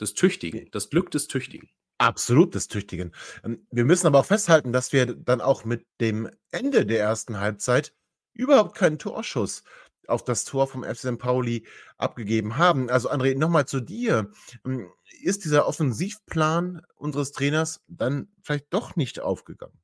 Des 0.00 0.14
Tüchtigen, 0.14 0.68
das 0.72 0.90
Glück 0.90 1.10
des 1.10 1.28
Tüchtigen. 1.28 1.68
Absolut 1.98 2.54
des 2.54 2.68
Tüchtigen. 2.68 3.12
Ähm, 3.44 3.66
wir 3.70 3.84
müssen 3.84 4.06
aber 4.06 4.20
auch 4.20 4.26
festhalten, 4.26 4.72
dass 4.72 4.92
wir 4.92 5.06
dann 5.06 5.40
auch 5.40 5.64
mit 5.64 5.86
dem 6.00 6.30
Ende 6.50 6.84
der 6.84 7.00
ersten 7.00 7.40
Halbzeit 7.40 7.94
überhaupt 8.34 8.76
keinen 8.76 8.98
Torschuss 8.98 9.62
auf 10.08 10.22
das 10.22 10.44
Tor 10.44 10.66
vom 10.66 10.84
FC 10.84 10.98
St. 10.98 11.18
Pauli 11.18 11.66
abgegeben 11.96 12.58
haben. 12.58 12.90
Also 12.90 13.10
André, 13.10 13.36
nochmal 13.36 13.66
zu 13.66 13.80
dir. 13.80 14.30
Ähm, 14.64 14.90
ist 15.22 15.44
dieser 15.44 15.66
Offensivplan 15.66 16.82
unseres 16.96 17.32
Trainers 17.32 17.80
dann 17.88 18.28
vielleicht 18.42 18.66
doch 18.70 18.96
nicht 18.96 19.20
aufgegangen? 19.20 19.78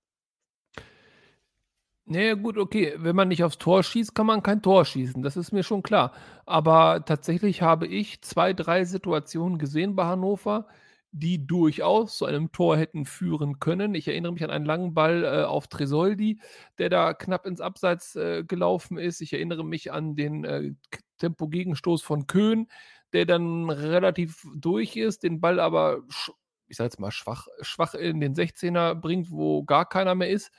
Ne, 2.06 2.37
gut, 2.37 2.59
okay. 2.59 2.94
Wenn 2.97 3.14
man 3.14 3.28
nicht 3.28 3.44
aufs 3.44 3.59
Tor 3.59 3.82
schießt, 3.82 4.14
kann 4.14 4.26
man 4.26 4.42
kein 4.42 4.61
Tor 4.61 4.85
schießen. 4.85 5.23
Das 5.23 5.37
ist 5.37 5.52
mir 5.52 5.62
schon 5.62 5.82
klar. 5.82 6.12
Aber 6.47 7.04
tatsächlich 7.04 7.62
habe 7.62 7.87
ich 7.87 8.23
2, 8.23 8.52
3 8.54 8.85
Situationen 8.85 9.59
gesehen 9.59 9.94
bei 9.94 10.04
Hannover, 10.04 10.66
die 11.12 11.47
durchaus 11.47 12.16
zu 12.18 12.25
einem 12.25 12.50
Tor 12.50 12.76
hätten 12.76 13.04
führen 13.04 13.61
können. 13.61 13.94
Ich 13.94 14.09
erinnere 14.09 14.32
mich 14.32 14.42
an 14.42 14.50
einen 14.50 14.64
langen 14.64 14.94
Ball, 14.94 15.25
äh, 15.25 15.44
auf 15.44 15.68
Tresoldi, 15.68 16.40
der 16.78 16.88
da 16.90 17.14
knapp 17.14 17.47
ins 17.47 17.61
Abseits, 17.61 18.16
äh, 18.16 18.42
gelaufen 18.44 18.99
ist. 18.99 19.21
Ich 19.21 19.32
erinnere 19.32 19.64
mich 19.64 19.92
an 19.92 20.16
den, 20.16 20.44
äh, 20.44 20.73
Tempogegenstoß 21.18 22.02
von 22.02 22.26
Köhn, 22.26 22.66
der 23.12 23.26
dann 23.26 23.71
relativ 23.71 24.42
durch 24.56 24.97
ist, 24.97 25.23
den 25.23 25.40
Ball 25.40 25.61
aber 25.61 26.00
ich 26.68 26.76
sage 26.78 26.87
jetzt 26.87 26.99
mal 27.00 27.11
schwach 27.12 27.47
schwach 27.61 27.94
in 27.94 28.18
den 28.21 28.35
16er 28.35 28.94
bringt, 28.94 29.30
wo 29.30 29.62
gar 29.64 29.87
keiner 29.88 30.14
mehr 30.14 30.30
ist. 30.30 30.50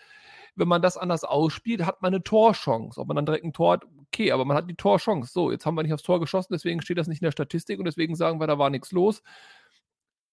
Wenn 0.56 0.68
man 0.68 0.82
das 0.82 0.98
anders 0.98 1.24
ausspielt, 1.24 1.86
hat 1.86 2.02
man 2.02 2.14
eine 2.14 2.24
Torchance. 2.24 3.00
Ob 3.00 3.08
man 3.08 3.16
dann 3.16 3.26
direkt 3.26 3.46
ein 3.46 3.54
Tor 3.54 3.74
hat, 3.74 3.86
okay, 4.08 4.32
aber 4.32 4.46
man 4.46 4.56
hat 4.56 4.70
die 4.70 4.76
Torchance. 4.76 5.32
So, 5.32 5.52
jetzt 5.52 5.66
haben 5.66 5.76
wir 5.76 5.84
nicht 5.84 5.94
aufs 5.94 6.04
Tor 6.04 6.20
geschossen, 6.20 6.54
deswegen 6.54 6.82
steht 6.82 6.98
das 6.98 7.08
nicht 7.08 7.22
in 7.22 7.26
der 7.26 7.32
Statistik 7.32 7.80
und 7.80 7.86
deswegen 7.86 8.16
sagen 8.16 8.40
wir, 8.40 8.48
da 8.48 8.60
war 8.60 8.70
nichts 8.70 8.92
los. 8.92 9.24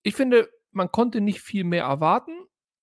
Ich 0.02 0.14
finde, 0.14 0.50
man 0.72 0.90
konnte 0.92 1.20
nicht 1.20 1.40
viel 1.40 1.64
mehr 1.64 1.84
erwarten. 1.84 2.32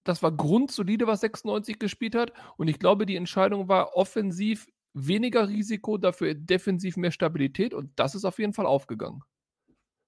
Das 0.03 0.24
war 0.24 0.32
grundsolide, 0.32 1.08
was 1.08 1.22
96 1.22 1.79
gespielt 1.79 2.15
hat. 2.15 2.32
Und 2.58 2.67
ich 2.70 2.79
glaube, 2.79 3.06
die 3.06 3.15
Entscheidung 3.15 3.67
war 3.67 3.96
offensiv 3.96 4.67
weniger 4.94 5.48
Risiko, 5.50 5.98
dafür 5.98 6.34
defensiv 6.34 6.98
mehr 6.98 7.12
Stabilität. 7.12 7.74
Und 7.74 7.91
das 7.98 8.15
ist 8.15 8.25
auf 8.25 8.39
jeden 8.39 8.53
Fall 8.53 8.65
aufgegangen. 8.65 9.24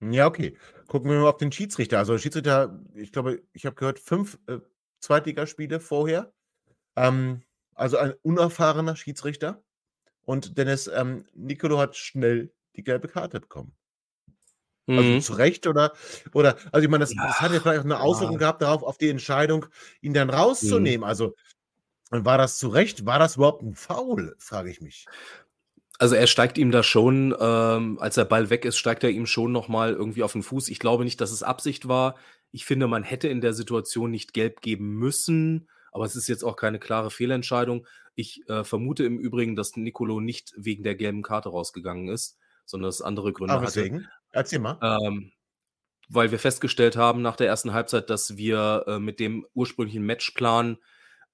Ja, 0.01 0.27
okay. 0.27 0.57
Gucken 0.87 1.11
wir 1.11 1.19
mal 1.19 1.29
auf 1.29 1.37
den 1.37 1.51
Schiedsrichter. 1.51 1.97
Also 1.97 2.17
Schiedsrichter, 2.17 2.81
ich 2.95 3.11
glaube, 3.11 3.43
ich 3.51 3.65
habe 3.65 3.75
gehört, 3.75 3.99
fünf 3.99 4.39
äh, 4.47 4.59
Zweitligaspiele 5.01 5.79
vorher. 5.79 6.31
Ähm, 7.03 7.43
also 7.75 7.97
ein 7.97 8.13
unerfahrener 8.23 8.95
Schiedsrichter. 8.95 9.63
Und 10.25 10.57
Dennis 10.57 10.87
ähm, 10.87 11.25
Nicolo 11.35 11.79
hat 11.79 11.95
schnell 11.97 12.53
die 12.75 12.83
gelbe 12.83 13.07
Karte 13.09 13.39
bekommen. 13.41 13.75
Also 14.95 15.13
Mhm. 15.13 15.21
zu 15.21 15.33
Recht 15.33 15.67
oder, 15.67 15.93
oder, 16.33 16.57
also 16.71 16.83
ich 16.83 16.89
meine, 16.89 17.03
das, 17.03 17.13
das 17.15 17.41
hat 17.41 17.51
ja 17.53 17.57
Ja, 17.57 17.61
vielleicht 17.61 17.79
auch 17.81 17.85
eine 17.85 17.99
Auswirkung 17.99 18.35
ja. 18.35 18.39
gehabt 18.39 18.61
darauf, 18.63 18.81
auf 18.83 18.97
die 18.97 19.09
Entscheidung, 19.09 19.67
ihn 20.01 20.13
dann 20.13 20.29
Mhm. 20.29 20.33
rauszunehmen. 20.33 21.03
Also 21.07 21.35
war 22.11 22.37
das 22.37 22.57
zu 22.59 22.69
Recht? 22.69 23.05
War 23.05 23.19
das 23.19 23.37
überhaupt 23.37 23.63
ein 23.63 23.75
Foul, 23.75 24.35
frage 24.39 24.71
ich 24.71 24.81
mich. 24.81 25.09
Also 25.99 26.15
er 26.15 26.27
steigt 26.27 26.57
ihm 26.57 26.71
da 26.71 26.81
schon, 26.81 27.35
ähm, 27.39 27.99
als 27.99 28.15
der 28.15 28.25
Ball 28.25 28.49
weg 28.49 28.63
ist, 28.65 28.77
steigt 28.77 29.03
er 29.03 29.09
ihm 29.09 29.25
schon 29.25 29.51
noch 29.51 29.67
mal 29.67 29.93
irgendwie 29.93 30.23
auf 30.23 30.31
den 30.31 30.43
Fuß. 30.43 30.69
Ich 30.69 30.79
glaube 30.79 31.03
nicht, 31.03 31.19
dass 31.19 31.31
es 31.31 31.43
Absicht 31.43 31.87
war. 31.89 32.15
Ich 32.51 32.65
finde, 32.65 32.87
man 32.87 33.03
hätte 33.03 33.27
in 33.27 33.41
der 33.41 33.53
Situation 33.53 34.09
nicht 34.11 34.33
gelb 34.33 34.61
geben 34.61 34.95
müssen, 34.95 35.69
aber 35.99 36.05
es 36.05 36.15
ist 36.15 36.29
jetzt 36.29 36.43
auch 36.43 36.55
keine 36.55 36.79
klare 36.79 37.11
Fehlentscheidung. 37.11 37.85
Ich 38.15 38.47
äh, 38.47 38.63
vermute 38.63 39.03
im 39.03 39.19
Übrigen, 39.19 39.57
dass 39.57 39.75
Nicolo 39.75 40.21
nicht 40.21 40.53
wegen 40.55 40.81
der 40.81 40.95
gelben 40.95 41.23
Karte 41.23 41.49
rausgegangen 41.49 42.07
ist, 42.07 42.37
sondern 42.65 42.87
dass 42.87 42.95
es 42.95 43.01
andere 43.01 43.33
Gründe 43.33 43.53
Aber 43.53 43.63
hatte. 43.67 43.81
deswegen, 43.81 44.07
erzähl 44.31 44.59
mal. 44.59 44.79
Ähm, 44.81 45.33
weil 46.07 46.31
wir 46.31 46.39
festgestellt 46.39 46.95
haben 46.95 47.21
nach 47.21 47.35
der 47.35 47.47
ersten 47.47 47.73
Halbzeit, 47.73 48.09
dass 48.09 48.37
wir 48.37 48.85
äh, 48.87 48.99
mit 48.99 49.19
dem 49.19 49.45
ursprünglichen 49.53 50.05
Matchplan 50.05 50.77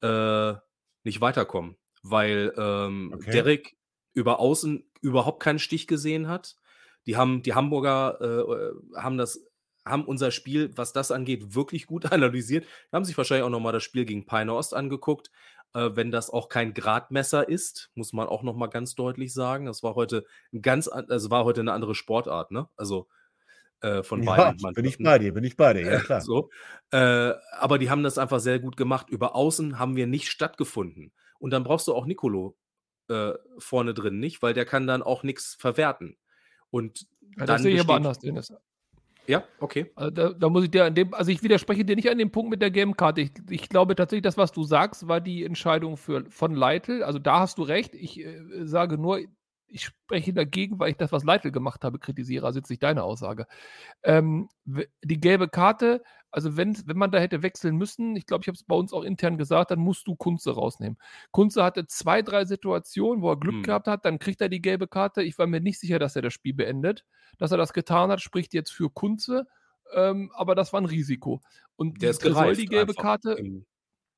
äh, 0.01 0.55
nicht 1.03 1.21
weiterkommen, 1.21 1.77
weil 2.01 2.51
ähm, 2.57 3.11
Okay. 3.13 3.33
Derek 3.33 3.77
über 4.13 4.39
Außen 4.39 4.83
überhaupt 4.99 5.43
keinen 5.43 5.59
Stich 5.59 5.85
gesehen 5.85 6.27
hat. 6.27 6.55
Die 7.05 7.17
haben 7.17 7.43
die 7.43 7.53
Hamburger 7.53 8.19
äh, 8.19 8.99
haben 8.99 9.19
das 9.19 9.45
haben 9.85 10.05
unser 10.05 10.31
Spiel, 10.31 10.71
was 10.75 10.93
das 10.93 11.11
angeht, 11.11 11.55
wirklich 11.55 11.85
gut 11.87 12.05
analysiert. 12.11 12.65
Haben 12.91 13.05
sich 13.05 13.17
wahrscheinlich 13.17 13.45
auch 13.45 13.49
noch 13.49 13.59
mal 13.59 13.71
das 13.71 13.83
Spiel 13.83 14.05
gegen 14.05 14.25
Peine 14.25 14.53
Ost 14.53 14.73
angeguckt. 14.73 15.31
Äh, 15.73 15.91
wenn 15.95 16.11
das 16.11 16.29
auch 16.29 16.49
kein 16.49 16.73
Gradmesser 16.73 17.47
ist, 17.47 17.91
muss 17.95 18.13
man 18.13 18.27
auch 18.27 18.43
noch 18.43 18.55
mal 18.55 18.67
ganz 18.67 18.95
deutlich 18.95 19.33
sagen. 19.33 19.65
Das 19.65 19.83
war 19.83 19.95
heute 19.95 20.25
ein 20.53 20.61
ganz, 20.61 20.87
an- 20.87 21.09
also 21.09 21.29
war 21.29 21.45
heute 21.45 21.61
eine 21.61 21.73
andere 21.73 21.95
Sportart, 21.95 22.51
ne? 22.51 22.67
Also 22.77 23.07
äh, 23.81 24.03
von 24.03 24.23
Ja, 24.23 24.25
beiden 24.25 24.57
bin 24.73 24.85
ich 24.85 24.97
bei 24.97 25.19
dir, 25.19 25.33
bin 25.33 25.43
ich 25.43 25.55
bei 25.57 25.73
dir, 25.73 25.83
ja 25.85 25.95
Äh, 25.95 25.99
klar. 25.99 26.27
so. 26.27 26.49
Äh, 26.91 27.33
aber 27.59 27.77
die 27.77 27.89
haben 27.89 28.03
das 28.03 28.17
einfach 28.17 28.39
sehr 28.39 28.59
gut 28.59 28.77
gemacht. 28.77 29.09
Über 29.09 29.35
Außen 29.35 29.79
haben 29.79 29.95
wir 29.95 30.07
nicht 30.07 30.29
stattgefunden. 30.29 31.13
Und 31.39 31.51
dann 31.51 31.63
brauchst 31.63 31.87
du 31.87 31.93
auch 31.93 32.05
Nicolo 32.05 32.57
äh, 33.09 33.33
vorne 33.59 33.93
drin 33.93 34.19
nicht, 34.19 34.41
weil 34.41 34.53
der 34.53 34.65
kann 34.65 34.87
dann 34.87 35.03
auch 35.03 35.23
nichts 35.23 35.55
verwerten. 35.55 36.17
Und 36.71 37.07
Ja, 37.37 37.45
das 37.45 37.47
dann 37.49 37.63
sehe 37.63 37.73
ich 37.73 37.81
aber 37.81 37.95
anders, 37.95 38.19
Dennis. 38.19 38.51
Ja, 39.27 39.43
okay. 39.59 39.91
Also 39.95 40.11
da, 40.11 40.29
da 40.33 40.49
muss 40.49 40.63
ich 40.63 40.71
dir 40.71 40.85
an 40.85 40.95
dem, 40.95 41.13
also 41.13 41.31
ich 41.31 41.41
widerspreche 41.41 41.83
dir 41.83 41.95
nicht 41.95 42.09
an 42.09 42.17
dem 42.17 42.31
Punkt 42.31 42.49
mit 42.49 42.61
der 42.61 42.71
gelben 42.71 42.95
Karte. 42.95 43.21
Ich, 43.21 43.31
ich 43.49 43.69
glaube 43.69 43.95
tatsächlich, 43.95 44.23
das, 44.23 44.37
was 44.37 44.51
du 44.51 44.63
sagst, 44.63 45.07
war 45.07 45.21
die 45.21 45.43
Entscheidung 45.43 45.97
für, 45.97 46.25
von 46.29 46.53
Leitl. 46.53 47.03
Also 47.03 47.19
da 47.19 47.39
hast 47.39 47.57
du 47.57 47.63
recht. 47.63 47.95
Ich 47.95 48.19
äh, 48.19 48.65
sage 48.65 48.97
nur, 48.97 49.19
ich 49.67 49.85
spreche 49.85 50.33
dagegen, 50.33 50.79
weil 50.79 50.91
ich 50.91 50.97
das, 50.97 51.11
was 51.11 51.23
Leitl 51.23 51.51
gemacht 51.51 51.83
habe, 51.83 51.99
kritisiere. 51.99 52.45
Also 52.45 52.59
jetzt 52.59 52.69
nicht 52.69 52.83
deine 52.83 53.03
Aussage. 53.03 53.47
Ähm, 54.03 54.49
die 54.63 55.19
gelbe 55.19 55.49
Karte, 55.49 56.03
also 56.35 56.57
wenn, 56.57 56.75
wenn 56.85 56.97
man 56.97 57.11
da 57.11 57.17
hätte 57.17 57.43
wechseln 57.43 57.77
müssen, 57.77 58.17
ich 58.17 58.25
glaube, 58.25 58.41
ich 58.41 58.49
habe 58.49 58.57
es 58.57 58.63
bei 58.63 58.75
uns 58.75 58.91
auch 58.91 59.03
intern 59.03 59.37
gesagt, 59.37 59.71
dann 59.71 59.79
musst 59.79 60.05
du 60.05 60.17
Kunze 60.17 60.51
rausnehmen. 60.51 60.97
Kunze 61.31 61.63
hatte 61.63 61.87
zwei, 61.87 62.21
drei 62.21 62.43
Situationen, 62.43 63.21
wo 63.23 63.29
er 63.29 63.39
Glück 63.39 63.55
Hm. 63.55 63.63
gehabt 63.63 63.87
hat, 63.87 64.03
dann 64.03 64.19
kriegt 64.19 64.41
er 64.41 64.49
die 64.49 64.61
gelbe 64.61 64.85
Karte. 64.85 65.23
Ich 65.23 65.37
war 65.37 65.47
mir 65.47 65.61
nicht 65.61 65.79
sicher, 65.79 65.97
dass 65.97 66.17
er 66.17 66.21
das 66.21 66.33
Spiel 66.33 66.53
beendet. 66.53 67.05
Dass 67.37 67.51
er 67.51 67.57
das 67.57 67.71
getan 67.71 68.11
hat, 68.11 68.19
spricht 68.19 68.53
jetzt 68.53 68.71
für 68.71 68.89
Kunze. 68.89 69.47
Ähm, 69.93 70.29
aber 70.35 70.55
das 70.55 70.73
war 70.73 70.81
ein 70.81 70.85
Risiko. 70.85 71.41
Und 71.77 72.01
Der 72.01 72.09
die 72.09 72.11
ist 72.11 72.21
gereift 72.21 72.37
Tresoldi 72.37 72.65
gelbe 72.65 72.91
einfach. 72.91 73.01
Karte, 73.01 73.37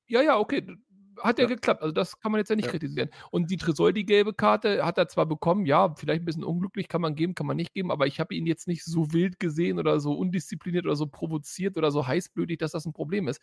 ja, 0.07 0.23
ja, 0.23 0.39
okay. 0.39 0.75
Hat 1.21 1.39
ja, 1.39 1.45
Ja. 1.45 1.47
geklappt. 1.47 1.81
Also 1.81 1.91
das 1.93 2.19
kann 2.19 2.31
man 2.31 2.39
jetzt 2.39 2.49
ja 2.49 2.55
nicht 2.55 2.65
Ja. 2.65 2.71
kritisieren. 2.71 3.09
Und 3.31 3.49
die 3.51 3.57
Tresoldi 3.57 4.03
gelbe 4.03 4.33
Karte 4.33 4.85
hat 4.85 4.97
er 4.97 5.07
zwar 5.07 5.25
bekommen, 5.25 5.65
ja, 5.65 5.93
vielleicht 5.95 6.21
ein 6.21 6.25
bisschen 6.25 6.43
unglücklich, 6.43 6.87
kann 6.87 7.01
man 7.01 7.15
geben, 7.15 7.35
kann 7.35 7.47
man 7.47 7.57
nicht 7.57 7.73
geben, 7.73 7.91
aber 7.91 8.07
ich 8.07 8.19
habe 8.19 8.35
ihn 8.35 8.45
jetzt 8.45 8.67
nicht 8.67 8.83
so 8.85 9.13
wild 9.13 9.39
gesehen 9.39 9.79
oder 9.79 9.99
so 9.99 10.13
undiszipliniert 10.13 10.85
oder 10.85 10.95
so 10.95 11.07
provoziert 11.07 11.77
oder 11.77 11.91
so 11.91 12.05
heißblütig, 12.07 12.57
dass 12.59 12.71
das 12.71 12.85
ein 12.85 12.93
Problem 12.93 13.27
ist. 13.27 13.41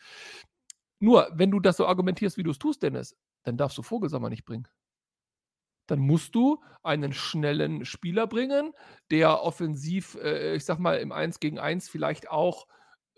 Nur, 1.01 1.31
wenn 1.35 1.51
du 1.53 1.61
das 1.61 1.77
so 1.77 1.87
argumentierst, 1.87 2.37
wie 2.37 2.43
du 2.43 2.51
es 2.51 2.59
tust, 2.59 2.83
Dennis, 2.83 3.17
dann 3.45 3.57
darfst 3.57 3.79
du 3.79 3.83
Vogelsammer 3.83 4.29
nicht 4.31 4.45
bringen. 4.45 4.67
Dann 5.87 5.99
musst 5.99 6.35
du 6.35 6.63
einen 6.83 7.13
schnellen 7.13 7.85
Spieler 7.85 8.27
bringen, 8.27 8.73
der 9.11 9.43
offensiv, 9.43 10.15
äh, 10.23 10.55
ich 10.57 10.65
sag 10.65 10.79
mal, 10.79 10.95
im 10.99 11.13
1 11.13 11.41
gegen 11.41 11.59
1 11.59 11.89
vielleicht 11.91 12.31
auch 12.31 12.67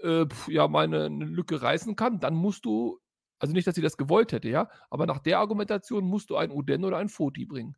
äh, 0.03 0.27
ja, 0.49 0.67
mal 0.69 0.85
eine, 0.85 1.05
eine 1.05 1.25
Lücke 1.25 1.63
reißen 1.63 1.95
kann. 1.97 2.19
Dann 2.19 2.35
musst 2.35 2.65
du, 2.65 2.99
also 3.39 3.53
nicht, 3.53 3.67
dass 3.67 3.75
sie 3.75 3.83
das 3.83 3.97
gewollt 3.97 4.33
hätte, 4.33 4.49
ja, 4.49 4.69
aber 4.91 5.07
nach 5.07 5.19
der 5.19 5.39
Argumentation 5.39 6.05
musst 6.05 6.31
du 6.31 6.37
einen 6.37 6.53
Uden 6.53 6.85
oder 6.85 6.97
einen 6.99 7.09
Foti 7.09 7.45
bringen. 7.45 7.77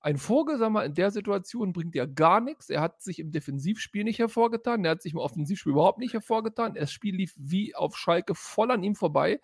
Ein 0.00 0.18
Vogelsammer 0.18 0.84
in 0.84 0.94
der 0.94 1.10
Situation 1.10 1.72
bringt 1.72 1.96
ja 1.96 2.06
gar 2.06 2.40
nichts. 2.40 2.70
Er 2.70 2.80
hat 2.80 3.02
sich 3.02 3.18
im 3.18 3.32
Defensivspiel 3.32 4.04
nicht 4.04 4.20
hervorgetan. 4.20 4.84
Er 4.84 4.92
hat 4.92 5.02
sich 5.02 5.14
im 5.14 5.18
Offensivspiel 5.18 5.72
überhaupt 5.72 5.98
nicht 5.98 6.12
hervorgetan. 6.12 6.74
Das 6.74 6.92
Spiel 6.92 7.16
lief 7.16 7.34
wie 7.36 7.74
auf 7.74 7.96
Schalke 7.96 8.36
voll 8.36 8.70
an 8.70 8.84
ihm 8.84 8.94
vorbei. 8.94 9.40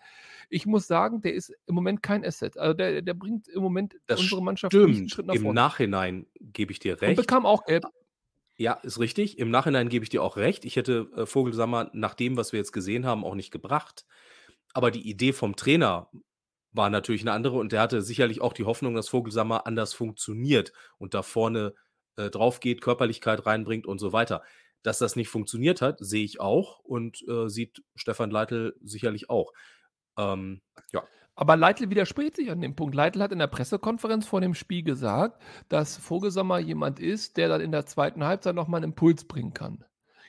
Ich 0.49 0.65
muss 0.65 0.87
sagen, 0.87 1.21
der 1.21 1.33
ist 1.33 1.53
im 1.65 1.75
Moment 1.75 2.01
kein 2.01 2.23
Asset. 2.23 2.57
Also 2.57 2.75
der, 2.75 3.01
der 3.01 3.13
bringt 3.13 3.49
im 3.49 3.61
Moment 3.61 3.95
das 4.05 4.21
unsere 4.21 4.41
Mannschaft 4.41 4.73
nicht 4.73 4.83
einen 4.83 4.93
stimmt. 4.93 5.11
Schritt 5.11 5.25
nach 5.25 5.33
Im 5.33 5.41
vorne. 5.41 5.59
Nachhinein 5.59 6.27
gebe 6.39 6.71
ich 6.71 6.79
dir 6.79 6.93
Und 6.93 7.01
recht. 7.01 7.17
bekam 7.17 7.45
auch 7.45 7.65
gelb. 7.65 7.83
Ja, 8.55 8.73
ist 8.73 8.99
richtig. 8.99 9.39
Im 9.39 9.51
Nachhinein 9.51 9.89
gebe 9.89 10.03
ich 10.03 10.09
dir 10.09 10.23
auch 10.23 10.37
recht. 10.37 10.63
Ich 10.63 10.77
hätte 10.77 11.09
äh, 11.17 11.25
Vogelsammer 11.25 11.89
nach 11.93 12.13
dem, 12.13 12.37
was 12.37 12.53
wir 12.53 12.59
jetzt 12.59 12.71
gesehen 12.71 13.05
haben, 13.05 13.25
auch 13.25 13.35
nicht 13.35 13.51
gebracht. 13.51 14.05
Aber 14.73 14.91
die 14.91 15.07
Idee 15.07 15.33
vom 15.33 15.55
Trainer 15.55 16.09
war 16.71 16.89
natürlich 16.89 17.21
eine 17.21 17.31
andere 17.31 17.57
und 17.57 17.71
der 17.71 17.81
hatte 17.81 18.01
sicherlich 18.01 18.41
auch 18.41 18.53
die 18.53 18.65
Hoffnung, 18.65 18.95
dass 18.95 19.09
Vogelsammer 19.09 19.67
anders 19.67 19.93
funktioniert 19.93 20.73
und 20.97 21.13
da 21.13 21.21
vorne 21.21 21.75
äh, 22.17 22.29
drauf 22.29 22.59
geht, 22.59 22.81
Körperlichkeit 22.81 23.45
reinbringt 23.45 23.85
und 23.85 23.99
so 23.99 24.11
weiter. 24.11 24.43
Dass 24.81 24.97
das 24.97 25.15
nicht 25.15 25.29
funktioniert 25.29 25.81
hat, 25.81 25.99
sehe 25.99 26.25
ich 26.25 26.41
auch 26.41 26.79
und 26.79 27.23
äh, 27.29 27.47
sieht 27.47 27.83
Stefan 27.95 28.31
Leitl 28.31 28.75
sicherlich 28.83 29.29
auch. 29.29 29.53
Ähm, 30.17 30.61
ja. 30.91 31.03
Aber 31.35 31.55
Leitl 31.55 31.89
widerspricht 31.89 32.35
sich 32.35 32.51
an 32.51 32.61
dem 32.61 32.75
Punkt. 32.75 32.93
Leitl 32.93 33.21
hat 33.21 33.31
in 33.31 33.39
der 33.39 33.47
Pressekonferenz 33.47 34.27
vor 34.27 34.41
dem 34.41 34.53
Spiel 34.53 34.83
gesagt, 34.83 35.41
dass 35.69 35.97
Vogelsammer 35.97 36.59
jemand 36.59 36.99
ist, 36.99 37.37
der 37.37 37.47
dann 37.47 37.61
in 37.61 37.71
der 37.71 37.85
zweiten 37.85 38.23
Halbzeit 38.23 38.55
nochmal 38.55 38.79
einen 38.79 38.91
Impuls 38.91 39.25
bringen 39.25 39.53
kann. 39.53 39.83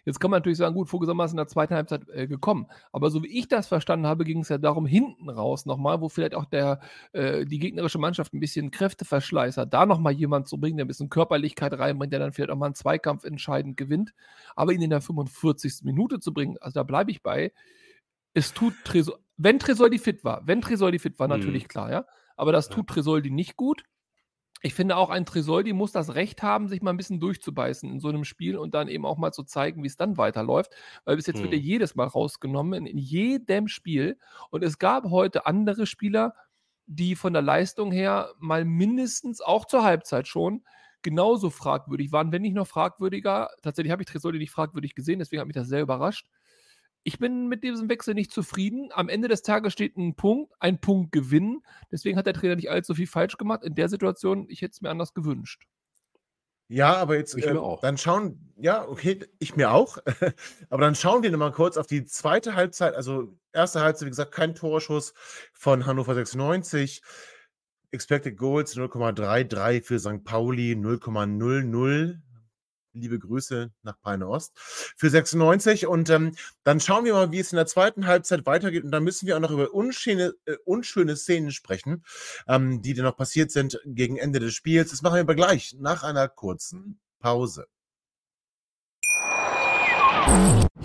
Jetzt 0.04 0.20
kann 0.20 0.30
man 0.30 0.38
natürlich 0.38 0.58
sagen, 0.58 0.74
gut, 0.74 0.88
Vogelsammer 0.88 1.24
ist 1.24 1.30
in 1.30 1.38
der 1.38 1.46
zweiten 1.46 1.74
Halbzeit 1.74 2.08
äh, 2.10 2.26
gekommen. 2.26 2.66
Aber 2.92 3.10
so 3.10 3.22
wie 3.22 3.38
ich 3.38 3.48
das 3.48 3.66
verstanden 3.66 4.06
habe, 4.06 4.24
ging 4.24 4.40
es 4.40 4.48
ja 4.48 4.58
darum, 4.58 4.86
hinten 4.86 5.30
raus 5.30 5.64
nochmal, 5.66 6.00
wo 6.00 6.08
vielleicht 6.08 6.34
auch 6.34 6.44
der, 6.44 6.80
äh, 7.12 7.44
die 7.44 7.58
gegnerische 7.58 7.98
Mannschaft 7.98 8.34
ein 8.34 8.40
bisschen 8.40 8.70
Kräfteverschleiß 8.70 9.56
hat, 9.56 9.72
da 9.72 9.86
nochmal 9.86 10.12
jemand 10.12 10.48
zu 10.48 10.58
bringen, 10.58 10.76
der 10.76 10.84
ein 10.84 10.88
bisschen 10.88 11.08
Körperlichkeit 11.08 11.78
reinbringt, 11.78 12.12
der 12.12 12.20
dann 12.20 12.32
vielleicht 12.32 12.50
auch 12.50 12.56
mal 12.56 12.66
einen 12.66 12.74
Zweikampf 12.74 13.24
entscheidend 13.24 13.76
gewinnt. 13.76 14.12
Aber 14.56 14.72
ihn 14.72 14.82
in 14.82 14.90
der 14.90 15.00
45. 15.00 15.84
Minute 15.84 16.20
zu 16.20 16.32
bringen, 16.34 16.56
also 16.60 16.74
da 16.80 16.82
bleibe 16.82 17.10
ich 17.10 17.22
bei, 17.22 17.52
es 18.34 18.52
tut 18.52 18.74
Tresor, 18.84 19.18
wenn 19.36 19.58
Tresoldi 19.58 19.98
fit 19.98 20.24
war, 20.24 20.46
wenn 20.46 20.60
Tresoldi 20.60 20.98
fit 20.98 21.18
war, 21.18 21.28
Mhm. 21.28 21.34
natürlich 21.34 21.68
klar, 21.68 21.90
ja. 21.90 22.04
Aber 22.36 22.52
das 22.52 22.68
Ja. 22.68 22.74
tut 22.74 22.88
Tresoldi 22.88 23.30
nicht 23.30 23.56
gut. 23.56 23.84
Ich 24.66 24.72
finde 24.72 24.96
auch, 24.96 25.10
ein 25.10 25.26
Tresoldi 25.26 25.74
muss 25.74 25.92
das 25.92 26.14
Recht 26.14 26.42
haben, 26.42 26.68
sich 26.68 26.80
mal 26.80 26.88
ein 26.90 26.96
bisschen 26.96 27.20
durchzubeißen 27.20 27.90
in 27.90 28.00
so 28.00 28.08
einem 28.08 28.24
Spiel 28.24 28.56
und 28.56 28.72
dann 28.72 28.88
eben 28.88 29.04
auch 29.04 29.18
mal 29.18 29.30
zu 29.30 29.42
zeigen, 29.42 29.82
wie 29.82 29.88
es 29.88 29.98
dann 29.98 30.16
weiterläuft. 30.16 30.72
Weil 31.04 31.16
bis 31.16 31.26
jetzt 31.26 31.42
wird 31.42 31.52
er 31.52 31.58
jedes 31.58 31.96
Mal 31.96 32.06
rausgenommen, 32.06 32.72
in, 32.72 32.86
in 32.86 32.96
jedem 32.96 33.68
Spiel. 33.68 34.18
Und 34.48 34.64
es 34.64 34.78
gab 34.78 35.04
heute 35.10 35.44
andere 35.44 35.84
Spieler, 35.84 36.32
die 36.86 37.14
von 37.14 37.34
der 37.34 37.42
Leistung 37.42 37.92
her 37.92 38.32
mal 38.38 38.64
mindestens 38.64 39.42
auch 39.42 39.66
zur 39.66 39.84
Halbzeit 39.84 40.28
schon 40.28 40.64
genauso 41.02 41.50
fragwürdig 41.50 42.10
waren, 42.10 42.32
wenn 42.32 42.40
nicht 42.40 42.54
noch 42.54 42.66
fragwürdiger. 42.66 43.50
Tatsächlich 43.60 43.92
habe 43.92 44.00
ich 44.00 44.08
Tresoldi 44.08 44.38
nicht 44.38 44.50
fragwürdig 44.50 44.94
gesehen, 44.94 45.18
deswegen 45.18 45.40
hat 45.40 45.46
mich 45.46 45.54
das 45.56 45.68
sehr 45.68 45.82
überrascht. 45.82 46.26
Ich 47.06 47.18
bin 47.18 47.48
mit 47.48 47.62
diesem 47.62 47.90
Wechsel 47.90 48.14
nicht 48.14 48.32
zufrieden. 48.32 48.88
Am 48.92 49.10
Ende 49.10 49.28
des 49.28 49.42
Tages 49.42 49.74
steht 49.74 49.96
ein 49.98 50.16
Punkt, 50.16 50.52
ein 50.58 50.80
Punkt 50.80 51.12
gewinnen. 51.12 51.62
Deswegen 51.92 52.16
hat 52.16 52.26
der 52.26 52.32
Trainer 52.32 52.56
nicht 52.56 52.70
allzu 52.70 52.94
viel 52.94 53.06
falsch 53.06 53.36
gemacht. 53.36 53.62
In 53.62 53.74
der 53.74 53.90
Situation, 53.90 54.46
ich 54.48 54.62
hätte 54.62 54.72
es 54.72 54.80
mir 54.80 54.88
anders 54.88 55.12
gewünscht. 55.12 55.66
Ja, 56.68 56.96
aber 56.96 57.16
jetzt, 57.16 57.36
Ich 57.36 57.46
äh, 57.46 57.52
mir 57.52 57.60
auch. 57.60 57.82
dann 57.82 57.98
schauen, 57.98 58.52
ja, 58.56 58.88
okay, 58.88 59.20
ich 59.38 59.54
mir 59.54 59.70
auch. 59.70 59.98
aber 60.70 60.80
dann 60.80 60.94
schauen 60.94 61.22
wir 61.22 61.30
nochmal 61.30 61.52
kurz 61.52 61.76
auf 61.76 61.86
die 61.86 62.06
zweite 62.06 62.54
Halbzeit. 62.54 62.94
Also, 62.94 63.36
erste 63.52 63.82
Halbzeit, 63.82 64.06
wie 64.06 64.10
gesagt, 64.10 64.32
kein 64.32 64.54
Torschuss 64.54 65.12
von 65.52 65.84
Hannover 65.84 66.14
96. 66.14 67.02
Expected 67.90 68.38
Goals 68.38 68.76
0,33 68.76 69.82
für 69.82 69.98
St. 69.98 70.24
Pauli, 70.24 70.72
0,00. 70.72 72.18
Liebe 72.94 73.18
Grüße 73.18 73.72
nach 73.82 74.00
Peine 74.00 74.28
Ost 74.28 74.52
für 74.56 75.10
96. 75.10 75.86
Und 75.86 76.10
ähm, 76.10 76.34
dann 76.62 76.80
schauen 76.80 77.04
wir 77.04 77.12
mal, 77.12 77.32
wie 77.32 77.40
es 77.40 77.52
in 77.52 77.56
der 77.56 77.66
zweiten 77.66 78.06
Halbzeit 78.06 78.46
weitergeht. 78.46 78.84
Und 78.84 78.92
dann 78.92 79.04
müssen 79.04 79.26
wir 79.26 79.36
auch 79.36 79.40
noch 79.40 79.50
über 79.50 79.74
unschöne, 79.74 80.34
äh, 80.46 80.56
unschöne 80.64 81.16
Szenen 81.16 81.50
sprechen, 81.50 82.04
ähm, 82.48 82.82
die 82.82 82.94
dann 82.94 83.04
noch 83.04 83.16
passiert 83.16 83.50
sind 83.50 83.80
gegen 83.84 84.16
Ende 84.16 84.40
des 84.40 84.54
Spiels. 84.54 84.90
Das 84.90 85.02
machen 85.02 85.14
wir 85.14 85.20
aber 85.20 85.34
gleich 85.34 85.76
nach 85.78 86.04
einer 86.04 86.28
kurzen 86.28 87.00
Pause. 87.20 87.66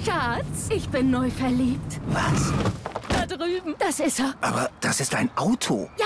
Schatz, 0.03 0.69
ich 0.69 0.89
bin 0.89 1.11
neu 1.11 1.29
verliebt. 1.29 1.99
Was? 2.07 2.51
Da 3.09 3.25
drüben. 3.25 3.75
Das 3.79 3.99
ist 3.99 4.19
er. 4.19 4.35
Aber 4.41 4.69
das 4.81 4.99
ist 4.99 5.15
ein 5.15 5.29
Auto. 5.37 5.89
Ja, 5.97 6.05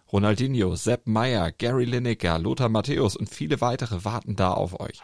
Ronaldinho, 0.13 0.75
Sepp 0.75 1.07
Meyer, 1.07 1.53
Gary 1.53 1.85
Lineker, 1.85 2.37
Lothar 2.37 2.67
Matthäus 2.67 3.15
und 3.15 3.29
viele 3.29 3.61
weitere 3.61 4.03
warten 4.03 4.35
da 4.35 4.51
auf 4.51 4.77
euch. 4.77 4.99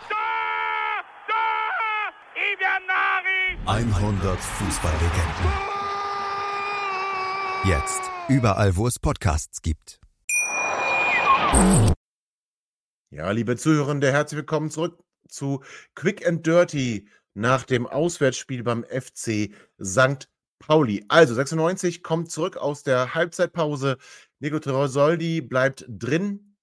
100 3.66 4.40
Fußballlegenden. 4.40 5.52
Jetzt 7.64 8.02
überall, 8.28 8.76
wo 8.76 8.86
es 8.88 9.00
Podcasts 9.00 9.62
gibt. 9.62 10.02
Ja, 13.10 13.32
liebe 13.32 13.56
Zuhörende, 13.56 14.12
herzlich 14.12 14.40
willkommen 14.40 14.70
zurück 14.70 15.02
zu 15.30 15.64
Quick 15.96 16.28
and 16.28 16.46
Dirty 16.46 17.08
nach 17.34 17.64
dem 17.64 17.88
Auswärtsspiel 17.88 18.64
beim 18.64 18.84
FC 18.84 19.54
St. 19.82 20.28
Pauli. 20.60 21.06
Also 21.08 21.34
96 21.34 22.04
kommt 22.04 22.32
zurück 22.32 22.58
aus 22.58 22.84
der 22.84 23.14
Halbzeitpause. 23.14 23.98
Nico 24.40 24.60
Terosoldi 24.60 25.42
bleibt 25.42 25.86
drin. 25.88 26.56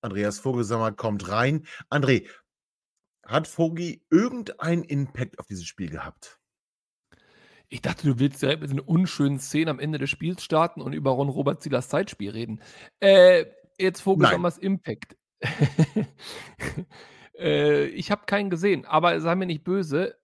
Andreas 0.00 0.38
Vogelsammer 0.38 0.92
kommt 0.92 1.28
rein. 1.30 1.66
André, 1.88 2.28
hat 3.24 3.46
Vogi 3.46 4.04
irgendeinen 4.10 4.84
Impact 4.84 5.38
auf 5.38 5.46
dieses 5.46 5.64
Spiel 5.64 5.88
gehabt? 5.88 6.38
Ich 7.68 7.80
dachte, 7.80 8.06
du 8.06 8.18
willst 8.18 8.42
direkt 8.42 8.60
mit 8.60 8.70
einer 8.70 8.86
unschönen 8.86 9.38
Szene 9.38 9.70
am 9.70 9.80
Ende 9.80 9.98
des 9.98 10.10
Spiels 10.10 10.44
starten 10.44 10.82
und 10.82 10.92
über 10.92 11.12
Ron 11.12 11.30
Robert 11.30 11.62
Zielers 11.62 11.88
Zeitspiel 11.88 12.30
reden. 12.30 12.60
Äh, 13.00 13.46
jetzt 13.78 14.00
Vogelsammers 14.00 14.58
Impact. 14.58 15.16
äh, 17.38 17.86
ich 17.86 18.10
habe 18.10 18.26
keinen 18.26 18.50
gesehen, 18.50 18.84
aber 18.84 19.20
sei 19.20 19.34
mir 19.34 19.46
nicht 19.46 19.64
böse. 19.64 20.16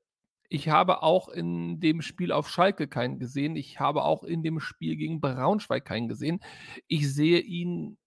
Ich 0.53 0.69
habe 0.69 1.05
auch 1.05 1.29
in 1.29 1.79
dem 1.79 2.03
Spiel 2.03 2.33
auf 2.33 2.49
Schalke 2.49 2.89
keinen 2.89 3.21
gesehen. 3.21 3.55
Ich 3.55 3.79
habe 3.79 4.03
auch 4.03 4.25
in 4.25 4.43
dem 4.43 4.59
Spiel 4.59 4.97
gegen 4.97 5.21
Braunschweig 5.21 5.85
keinen 5.85 6.09
gesehen. 6.09 6.41
Ich 6.89 7.13
sehe 7.15 7.39
ihn, 7.39 7.99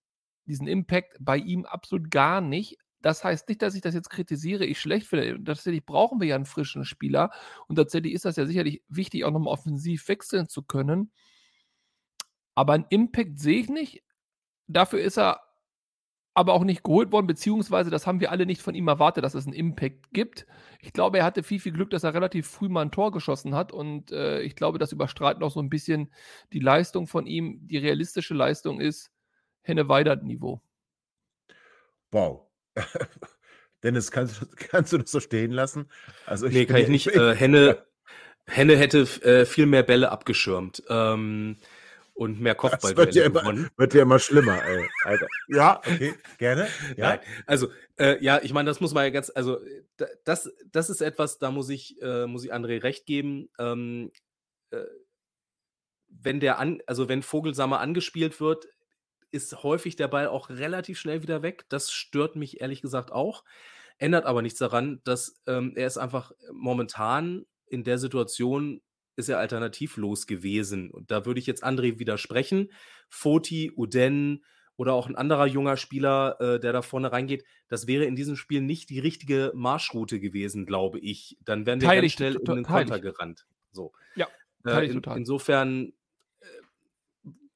diesen 0.46 0.68
Impact 0.68 1.16
bei 1.22 1.38
ihm 1.38 1.66
absolut 1.66 2.12
gar 2.12 2.42
nicht. 2.42 2.78
Das 3.02 3.24
heißt 3.24 3.48
nicht, 3.48 3.62
dass 3.62 3.76
ich 3.76 3.82
das 3.82 3.96
jetzt 3.96 4.10
kritisiere, 4.10 4.66
ich 4.66 4.82
schlecht 4.82 5.08
finde. 5.08 5.42
Tatsächlich 5.42 5.86
brauchen 5.86 6.20
wir 6.20 6.28
ja 6.28 6.36
einen 6.36 6.46
frischen 6.46 6.84
Spieler. 6.84 7.32
Und 7.68 7.78
tatsächlich 7.78 8.12
ist 8.12 8.26
das 8.26 8.36
ja 8.36 8.46
sicherlich 8.46 8.84
wichtig, 8.90 9.24
auch 9.24 9.32
nochmal 9.32 9.54
offensiv 9.54 10.06
wechseln 10.10 10.50
zu 10.50 10.64
können. 10.64 11.14
Aber 12.56 12.74
einen 12.74 12.88
Impact 12.90 13.40
sehe 13.40 13.62
ich 13.62 13.70
nicht. 13.70 14.04
Dafür 14.68 15.00
ist 15.00 15.18
er 15.18 15.40
aber 16.34 16.54
auch 16.54 16.64
nicht 16.64 16.84
geholt 16.84 17.12
worden, 17.12 17.28
beziehungsweise 17.28 17.90
das 17.90 18.08
haben 18.08 18.20
wir 18.20 18.32
alle 18.32 18.46
nicht 18.46 18.62
von 18.62 18.74
ihm 18.74 18.88
erwartet, 18.88 19.24
dass 19.24 19.36
es 19.36 19.46
einen 19.46 19.54
Impact 19.54 20.12
gibt. 20.12 20.48
Ich 20.82 20.92
glaube, 20.92 21.20
er 21.20 21.26
hatte 21.26 21.44
viel, 21.44 21.60
viel 21.60 21.72
Glück, 21.72 21.92
dass 21.92 22.04
er 22.04 22.14
relativ 22.14 22.48
früh 22.48 22.70
mal 22.70 22.82
ein 22.82 22.92
Tor 22.92 23.12
geschossen 23.12 23.54
hat 23.56 23.72
und 23.72 24.12
äh, 24.12 24.42
ich 24.42 24.56
glaube, 24.56 24.80
das 24.80 24.92
überstrahlt 24.92 25.40
noch 25.40 25.52
so 25.52 25.62
ein 25.62 25.70
bisschen 25.70 26.12
die 26.52 26.60
Leistung 26.60 27.08
von 27.08 27.28
ihm. 27.28 27.68
Die 27.68 27.78
realistische 27.78 28.34
Leistung 28.34 28.80
ist 28.82 29.12
Henne-Weidert-Niveau. 29.62 30.62
Wow. 32.12 32.48
Dennis, 33.84 34.12
kannst, 34.12 34.58
kannst 34.58 34.94
du 34.94 34.98
das 34.98 35.12
so 35.12 35.20
stehen 35.20 35.52
lassen? 35.52 35.90
Also 36.26 36.48
ich 36.48 36.54
nee, 36.54 36.66
kann 36.66 36.78
ich 36.78 36.88
nicht. 36.88 37.08
Äh, 37.14 37.36
Henne, 37.36 37.86
Henne 38.48 38.76
hätte 38.78 39.02
äh, 39.24 39.46
viel 39.46 39.68
mehr 39.68 39.84
Bälle 39.84 40.12
abgeschirmt. 40.12 40.84
Ähm, 40.90 41.58
und 42.14 42.40
mehr 42.40 42.56
Kopfballduelle 42.56 43.12
ja 43.12 43.28
gewonnen. 43.28 43.70
wird 43.78 43.94
ja 43.94 44.04
immer 44.04 44.20
schlimmer, 44.20 44.64
ey. 44.64 44.88
Alter. 45.04 45.28
Ja, 45.48 45.78
okay, 45.80 46.14
gerne. 46.38 46.68
Ja. 46.98 47.10
Nein, 47.10 47.20
also, 47.48 47.70
äh, 47.98 48.24
ja, 48.24 48.40
ich 48.42 48.54
meine, 48.54 48.68
das 48.70 48.80
muss 48.80 48.94
man 48.94 49.04
ja 49.04 49.10
ganz, 49.10 49.32
also, 49.34 49.60
das, 50.24 50.52
das 50.72 50.90
ist 50.90 51.02
etwas, 51.02 51.40
da 51.40 51.52
muss 51.52 51.70
ich, 51.70 52.02
äh, 52.02 52.28
muss 52.28 52.46
ich 52.46 52.54
André 52.54 52.84
recht 52.84 53.06
geben. 53.06 53.50
Ähm, 53.58 54.12
äh, 54.72 54.84
wenn 56.08 56.40
der 56.40 56.60
an, 56.60 56.82
also 56.86 57.10
wenn 57.10 57.24
Vogelsammer 57.24 57.80
angespielt 57.80 58.40
wird, 58.40 58.68
ist 59.32 59.64
häufig 59.64 59.96
der 59.96 60.08
Ball 60.08 60.28
auch 60.28 60.50
relativ 60.50 61.00
schnell 61.00 61.24
wieder 61.24 61.42
weg. 61.42 61.66
Das 61.70 61.92
stört 61.92 62.36
mich 62.36 62.62
ehrlich 62.62 62.82
gesagt 62.82 63.12
auch. 63.12 63.44
Ändert 63.98 64.26
aber 64.26 64.44
nichts 64.44 64.60
daran, 64.60 65.02
dass 65.04 65.42
ähm, 65.48 65.74
er 65.76 65.88
ist 65.88 65.98
einfach 65.98 66.32
momentan 66.52 67.46
in 67.66 67.84
der 67.84 67.98
Situation 67.98 68.82
ist 69.16 69.30
er 69.30 69.40
alternativlos 69.40 70.28
gewesen. 70.28 70.90
Und 70.92 71.12
da 71.12 71.26
würde 71.26 71.40
ich 71.40 71.48
jetzt 71.48 71.64
André 71.64 72.00
widersprechen. 72.00 72.72
Foti, 73.10 73.72
Uden 73.76 74.44
oder 74.76 74.94
auch 74.94 75.08
ein 75.08 75.16
anderer 75.16 75.46
junger 75.46 75.78
Spieler, 75.78 76.38
äh, 76.40 76.60
der 76.60 76.74
da 76.74 76.82
vorne 76.82 77.12
reingeht, 77.12 77.46
das 77.68 77.86
wäre 77.86 78.06
in 78.06 78.16
diesem 78.16 78.36
Spiel 78.36 78.62
nicht 78.62 78.90
die 78.90 79.00
richtige 79.00 79.52
Marschroute 79.54 80.20
gewesen, 80.20 80.66
glaube 80.66 81.00
ich. 81.00 81.38
Dann 81.46 81.66
wären 81.68 81.80
wir 81.80 81.88
Teil 81.88 82.02
ganz 82.02 82.14
schnell 82.14 82.36
in 82.36 82.46
den 82.46 82.64
Konter 82.64 83.00
gerannt. 83.00 83.46
So. 83.72 83.94
Ja, 84.16 84.28
äh, 84.66 84.88
in, 84.90 85.02
insofern, 85.16 85.94
äh, 86.42 86.46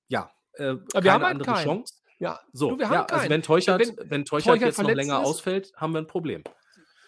ja, 0.09 0.31
äh, 0.53 0.75
wir 0.75 0.77
keine 0.93 1.11
haben 1.11 1.23
halt 1.23 1.31
andere 1.33 1.53
keinen. 1.53 1.63
Chance. 1.65 1.93
Ja, 2.19 2.39
So, 2.51 2.71
du, 2.71 2.79
wir 2.79 2.87
haben 2.89 2.93
ja, 2.93 3.05
also 3.05 3.29
wenn 3.29 3.41
Teuchert, 3.43 3.79
Wenn 3.79 4.09
wenn 4.09 4.25
Teuchert 4.25 4.45
Teuchert 4.53 4.67
jetzt 4.69 4.81
noch 4.81 4.91
länger 4.91 5.21
ist- 5.21 5.27
ausfällt, 5.27 5.73
haben 5.75 5.93
wir 5.93 5.99
ein 5.99 6.07
Problem. 6.07 6.43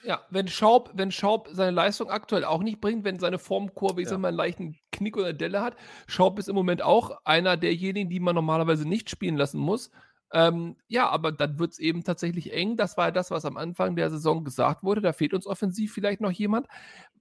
Ja, 0.02 0.26
wenn 0.30 0.48
Schaub, 0.48 0.92
wenn 0.94 1.12
Schaub 1.12 1.50
seine 1.52 1.72
Leistung 1.72 2.10
aktuell 2.10 2.46
auch 2.46 2.64
nicht 2.64 2.80
bringt, 2.80 3.04
wenn 3.04 3.20
seine 3.20 3.38
Formkurve, 3.38 4.02
ich 4.02 4.08
Ja. 4.08 4.10
sag 4.10 4.20
mal, 4.20 4.30
einen 4.30 4.38
leichten 4.38 4.78
Knick 4.94 5.18
oder 5.18 5.34
Delle 5.34 5.62
hat, 5.62 5.76
Schaub 6.08 6.40
ist 6.40 6.48
im 6.48 6.56
Moment 6.56 6.82
auch 6.82 7.18
einer 7.26 7.58
derjenigen, 7.58 8.10
die 8.10 8.22
man 8.22 8.34
normalerweise 8.36 8.88
nicht 8.88 9.10
spielen 9.10 9.36
lassen 9.36 9.60
muss. 9.60 9.92
Ähm, 10.32 10.78
ja, 10.88 11.10
aber 11.10 11.32
dann 11.34 11.60
wird 11.60 11.74
es 11.74 11.80
eben 11.80 12.04
tatsächlich 12.04 12.54
eng. 12.54 12.78
Das 12.78 12.96
war 12.98 13.08
ja 13.08 13.12
das, 13.12 13.30
was 13.32 13.44
am 13.46 13.58
Anfang 13.58 13.96
der 13.98 14.10
Saison 14.10 14.46
gesagt 14.46 14.84
wurde. 14.84 15.02
Da 15.02 15.12
fehlt 15.12 15.34
uns 15.34 15.48
offensiv 15.48 15.92
vielleicht 15.94 16.22
noch 16.22 16.32
jemand. 16.32 16.68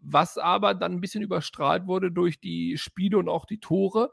Was 0.00 0.38
aber 0.38 0.74
dann 0.74 0.92
ein 0.92 1.00
bisschen 1.00 1.22
überstrahlt 1.22 1.86
wurde 1.86 2.12
durch 2.12 2.38
die 2.40 2.76
Spiele 2.78 3.18
und 3.18 3.28
auch 3.28 3.46
die 3.46 3.58
Tore. 3.60 4.12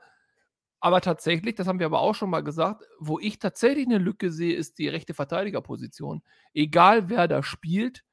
Aber 0.79 1.01
tatsächlich, 1.01 1.55
das 1.55 1.67
haben 1.67 1.79
wir 1.79 1.87
aber 1.87 1.99
auch 2.01 2.15
schon 2.15 2.29
mal 2.31 2.43
gesagt, 2.43 2.85
wo 2.99 3.19
ich 3.19 3.39
tatsächlich 3.39 3.85
eine 3.87 3.97
Lücke 3.97 4.31
sehe, 4.31 4.55
ist 4.55 4.79
die 4.79 4.87
rechte 4.87 5.13
Verteidigerposition. 5.13 6.23
Egal 6.53 7.09
wer 7.09 7.27
da 7.27 7.43
spielt, 7.43 8.04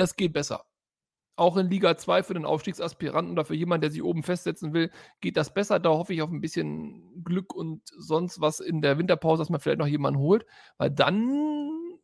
das 0.00 0.16
geht 0.16 0.32
besser. 0.32 0.64
Auch 1.36 1.56
in 1.56 1.70
Liga 1.70 1.96
2 1.96 2.22
für 2.22 2.34
den 2.34 2.44
Aufstiegsaspiranten 2.44 3.32
oder 3.32 3.44
für 3.44 3.54
jemanden, 3.54 3.82
der 3.82 3.90
sich 3.90 4.02
oben 4.02 4.22
festsetzen 4.22 4.74
will, 4.74 4.90
geht 5.20 5.36
das 5.36 5.54
besser. 5.54 5.78
Da 5.78 5.90
hoffe 5.90 6.12
ich 6.12 6.22
auf 6.22 6.30
ein 6.30 6.40
bisschen 6.40 7.24
Glück 7.24 7.54
und 7.54 7.82
sonst 7.96 8.40
was 8.40 8.60
in 8.60 8.82
der 8.82 8.98
Winterpause, 8.98 9.40
dass 9.40 9.50
man 9.50 9.60
vielleicht 9.60 9.78
noch 9.78 9.86
jemanden 9.86 10.20
holt, 10.20 10.44
weil 10.76 10.90
dann 10.90 11.98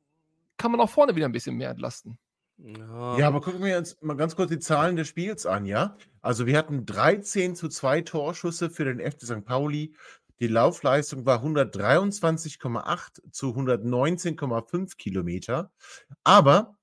kann 0.57 0.71
man 0.71 0.81
auch 0.81 0.89
vorne 0.89 1.17
wieder 1.17 1.27
ein 1.27 1.33
bisschen 1.33 1.57
mehr 1.57 1.71
entlasten. 1.71 2.19
Ja, 2.59 3.27
aber 3.29 3.43
gucken 3.43 3.63
wir 3.63 3.77
uns 3.77 4.01
mal 4.01 4.17
ganz 4.17 4.35
kurz 4.35 4.49
die 4.51 4.59
Zahlen 4.59 4.97
des 4.97 5.09
Spiels 5.09 5.45
an, 5.45 5.67
ja? 5.67 5.99
Also 6.23 6.47
wir 6.47 6.57
hatten 6.57 6.87
13 6.87 7.55
zu 7.55 7.69
2 7.69 8.01
Torschüsse 8.01 8.71
für 8.71 8.87
den 8.87 8.99
FC 8.99 9.27
St. 9.27 9.45
Pauli. 9.45 9.95
Die 10.41 10.47
Laufleistung 10.49 11.27
war 11.27 11.43
123,8 11.43 13.31
zu 13.31 13.49
119,5 13.51 14.97
Kilometer. 14.97 15.71
Aber, 16.25 16.76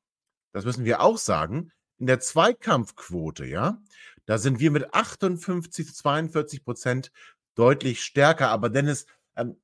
das 0.54 0.66
müssen 0.66 0.86
wir 0.86 1.02
auch 1.02 1.18
sagen, 1.18 1.72
in 1.98 2.08
der 2.08 2.20
Zweikampfquote, 2.20 3.46
ja, 3.46 3.82
da 4.26 4.38
sind 4.38 4.60
wir 4.60 4.72
mit 4.72 4.94
58 4.94 5.88
zu 5.88 5.94
42 5.94 6.64
Prozent 6.64 7.12
deutlich 7.56 8.02
stärker. 8.04 8.50
Aber 8.50 8.70
Dennis, 8.70 9.06
ähm, 9.36 9.58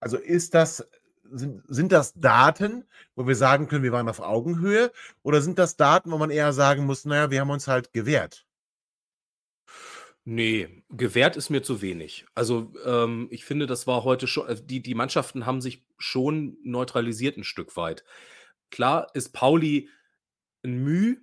also 0.00 0.16
ist 0.16 0.54
das 0.54 0.86
sind, 1.32 1.62
sind 1.68 1.92
das 1.92 2.14
Daten, 2.14 2.84
wo 3.14 3.26
wir 3.26 3.36
sagen 3.36 3.68
können, 3.68 3.84
wir 3.84 3.92
waren 3.92 4.08
auf 4.08 4.20
Augenhöhe? 4.20 4.92
Oder 5.22 5.40
sind 5.40 5.58
das 5.58 5.76
Daten, 5.76 6.10
wo 6.10 6.18
man 6.18 6.30
eher 6.30 6.52
sagen 6.52 6.86
muss, 6.86 7.04
naja, 7.04 7.30
wir 7.30 7.40
haben 7.40 7.50
uns 7.50 7.68
halt 7.68 7.92
gewehrt? 7.92 8.46
Nee, 10.24 10.84
gewährt 10.90 11.36
ist 11.36 11.50
mir 11.50 11.62
zu 11.62 11.80
wenig. 11.82 12.26
Also, 12.34 12.72
ähm, 12.84 13.28
ich 13.30 13.44
finde, 13.44 13.66
das 13.66 13.86
war 13.86 14.04
heute 14.04 14.26
schon 14.26 14.48
äh, 14.48 14.56
die 14.62 14.82
die 14.82 14.94
Mannschaften 14.94 15.46
haben 15.46 15.60
sich 15.60 15.84
schon 15.98 16.58
neutralisiert 16.62 17.36
ein 17.36 17.44
Stück 17.44 17.76
weit. 17.76 18.04
Klar 18.70 19.08
ist 19.14 19.32
Pauli 19.32 19.88
ein 20.64 20.82
Müh 20.84 21.18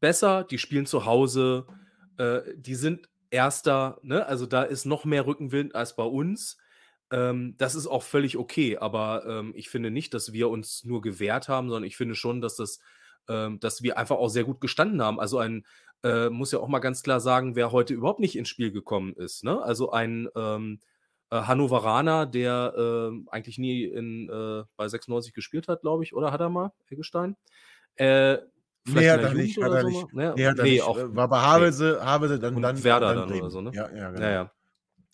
besser, 0.00 0.44
die 0.44 0.58
spielen 0.58 0.86
zu 0.86 1.04
Hause, 1.04 1.66
äh, 2.18 2.40
die 2.56 2.74
sind 2.74 3.08
Erster, 3.30 3.98
ne? 4.02 4.24
Also, 4.26 4.46
da 4.46 4.62
ist 4.62 4.86
noch 4.86 5.04
mehr 5.04 5.26
Rückenwind 5.26 5.74
als 5.74 5.96
bei 5.96 6.02
uns. 6.04 6.56
Ähm, 7.10 7.56
das 7.58 7.74
ist 7.74 7.86
auch 7.86 8.02
völlig 8.02 8.38
okay, 8.38 8.78
aber, 8.78 9.26
ähm, 9.26 9.52
ich 9.54 9.68
finde 9.68 9.90
nicht, 9.90 10.14
dass 10.14 10.32
wir 10.32 10.48
uns 10.48 10.84
nur 10.84 11.02
gewehrt 11.02 11.46
haben, 11.48 11.68
sondern 11.68 11.84
ich 11.86 11.96
finde 11.96 12.14
schon, 12.14 12.40
dass 12.40 12.56
das 12.56 12.80
ähm, 13.28 13.60
dass 13.60 13.82
wir 13.82 13.98
einfach 13.98 14.16
auch 14.16 14.30
sehr 14.30 14.44
gut 14.44 14.60
gestanden 14.62 15.02
haben. 15.02 15.20
Also, 15.20 15.38
ein 15.38 15.66
äh, 16.04 16.30
muss 16.30 16.52
ja 16.52 16.58
auch 16.60 16.68
mal 16.68 16.78
ganz 16.78 17.02
klar 17.02 17.20
sagen, 17.20 17.54
wer 17.56 17.72
heute 17.72 17.92
überhaupt 17.94 18.20
nicht 18.20 18.36
ins 18.36 18.48
Spiel 18.48 18.72
gekommen 18.72 19.12
ist, 19.14 19.44
ne? 19.44 19.60
Also, 19.62 19.90
ein, 19.92 20.28
ähm, 20.36 20.80
äh, 21.30 21.42
Hannoveraner, 21.42 22.26
der, 22.26 22.74
äh, 22.76 23.30
eigentlich 23.30 23.58
nie 23.58 23.84
in, 23.84 24.28
äh, 24.28 24.64
bei 24.76 24.88
96 24.88 25.34
gespielt 25.34 25.68
hat, 25.68 25.82
glaube 25.82 26.04
ich, 26.04 26.14
oder 26.14 26.32
hat 26.32 26.40
er 26.40 26.48
mal, 26.48 26.72
Eggestein? 26.88 27.36
Äh, 27.96 28.38
nee, 28.86 29.10
hat 29.10 29.20
er 29.20 29.34
nicht, 29.34 29.62
hat 29.62 29.72
er 29.72 29.84
nicht. 29.84 30.12
Ne? 30.12 30.34
Nee, 30.36 30.52
nee, 30.52 30.62
nicht. 30.62 30.82
Auch, 30.82 30.96
war 30.98 31.28
bei 31.28 31.38
Havelse, 31.40 31.98
nee. 31.98 32.06
Havelse 32.06 32.38
dann, 32.38 32.56
Und 32.56 32.62
dann 32.62 32.82
Werder 32.84 33.14
dann, 33.14 33.28
dann 33.28 33.40
oder 33.40 33.50
so, 33.50 33.60
ne? 33.60 33.72
Ja, 33.74 33.90
ja, 33.94 34.10
genau. 34.10 34.22
Ja, 34.22 34.30
ja. 34.30 34.52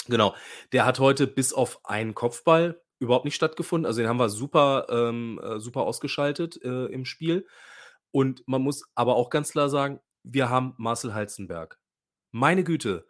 Genau. 0.06 0.34
Der 0.72 0.84
hat 0.84 0.98
heute 0.98 1.26
bis 1.26 1.52
auf 1.52 1.80
einen 1.84 2.14
Kopfball 2.14 2.80
überhaupt 2.98 3.24
nicht 3.24 3.34
stattgefunden. 3.34 3.86
Also 3.86 4.00
den 4.00 4.08
haben 4.08 4.18
wir 4.18 4.28
super, 4.28 4.86
ähm, 4.90 5.40
äh, 5.42 5.58
super 5.58 5.82
ausgeschaltet 5.82 6.62
äh, 6.62 6.86
im 6.86 7.04
Spiel. 7.04 7.46
Und 8.10 8.46
man 8.46 8.62
muss 8.62 8.84
aber 8.94 9.16
auch 9.16 9.30
ganz 9.30 9.52
klar 9.52 9.68
sagen, 9.68 10.00
wir 10.22 10.48
haben 10.48 10.74
Marcel 10.76 11.14
Halzenberg. 11.14 11.78
Meine 12.30 12.64
Güte, 12.64 13.06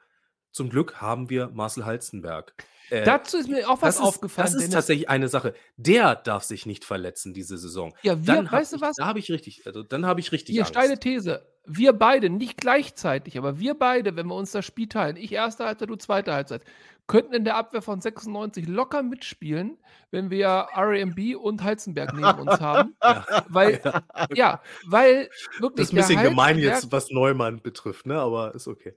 zum 0.50 0.70
Glück 0.70 1.00
haben 1.00 1.30
wir 1.30 1.48
Marcel 1.48 1.84
Halzenberg. 1.84 2.54
Äh, 2.90 3.04
Dazu 3.04 3.38
ist 3.38 3.48
mir 3.48 3.68
auch 3.68 3.80
was 3.82 3.96
das 3.96 4.04
aufgefallen. 4.04 4.48
Ist, 4.48 4.54
das 4.54 4.62
ist 4.64 4.72
tatsächlich 4.72 5.08
eine 5.08 5.28
Sache. 5.28 5.54
Der 5.76 6.14
darf 6.16 6.44
sich 6.44 6.66
nicht 6.66 6.84
verletzen 6.84 7.32
diese 7.32 7.56
Saison. 7.56 7.94
Ja, 8.02 8.26
wir, 8.26 8.34
dann 8.34 8.50
weißt 8.50 8.74
du 8.74 8.80
was? 8.80 8.96
Da 8.96 9.06
habe 9.06 9.18
ich 9.18 9.30
richtig, 9.30 9.66
also 9.66 9.82
dann 9.82 10.06
habe 10.06 10.20
ich 10.20 10.32
richtig 10.32 10.54
Hier, 10.54 10.62
Angst. 10.62 10.74
steile 10.74 10.98
These. 10.98 11.46
Wir 11.66 11.94
beide, 11.94 12.28
nicht 12.28 12.58
gleichzeitig, 12.58 13.38
aber 13.38 13.58
wir 13.58 13.74
beide, 13.74 14.16
wenn 14.16 14.26
wir 14.26 14.34
uns 14.34 14.52
das 14.52 14.66
Spiel 14.66 14.86
teilen, 14.86 15.16
ich 15.16 15.32
erste 15.32 15.64
Halbzeit, 15.64 15.88
du 15.88 15.96
zweite 15.96 16.34
Halbzeit, 16.34 16.62
könnten 17.06 17.32
in 17.32 17.44
der 17.44 17.56
Abwehr 17.56 17.80
von 17.80 18.02
96 18.02 18.66
locker 18.68 19.02
mitspielen, 19.02 19.78
wenn 20.10 20.30
wir 20.30 20.68
RMB 20.76 21.36
und 21.36 21.62
Heizenberg 21.62 22.12
neben 22.14 22.48
uns 22.48 22.60
haben. 22.60 22.94
Ja. 23.02 23.44
Weil, 23.48 23.80
ja. 23.84 24.02
ja. 24.34 24.62
weil 24.86 25.30
wirklich. 25.58 25.76
Das 25.76 25.86
ist 25.86 25.92
ein 25.92 25.96
bisschen 25.96 26.22
gemein 26.22 26.58
jetzt, 26.58 26.92
was 26.92 27.10
Neumann 27.10 27.60
betrifft, 27.62 28.06
ne? 28.06 28.18
Aber 28.18 28.54
ist 28.54 28.68
okay 28.68 28.94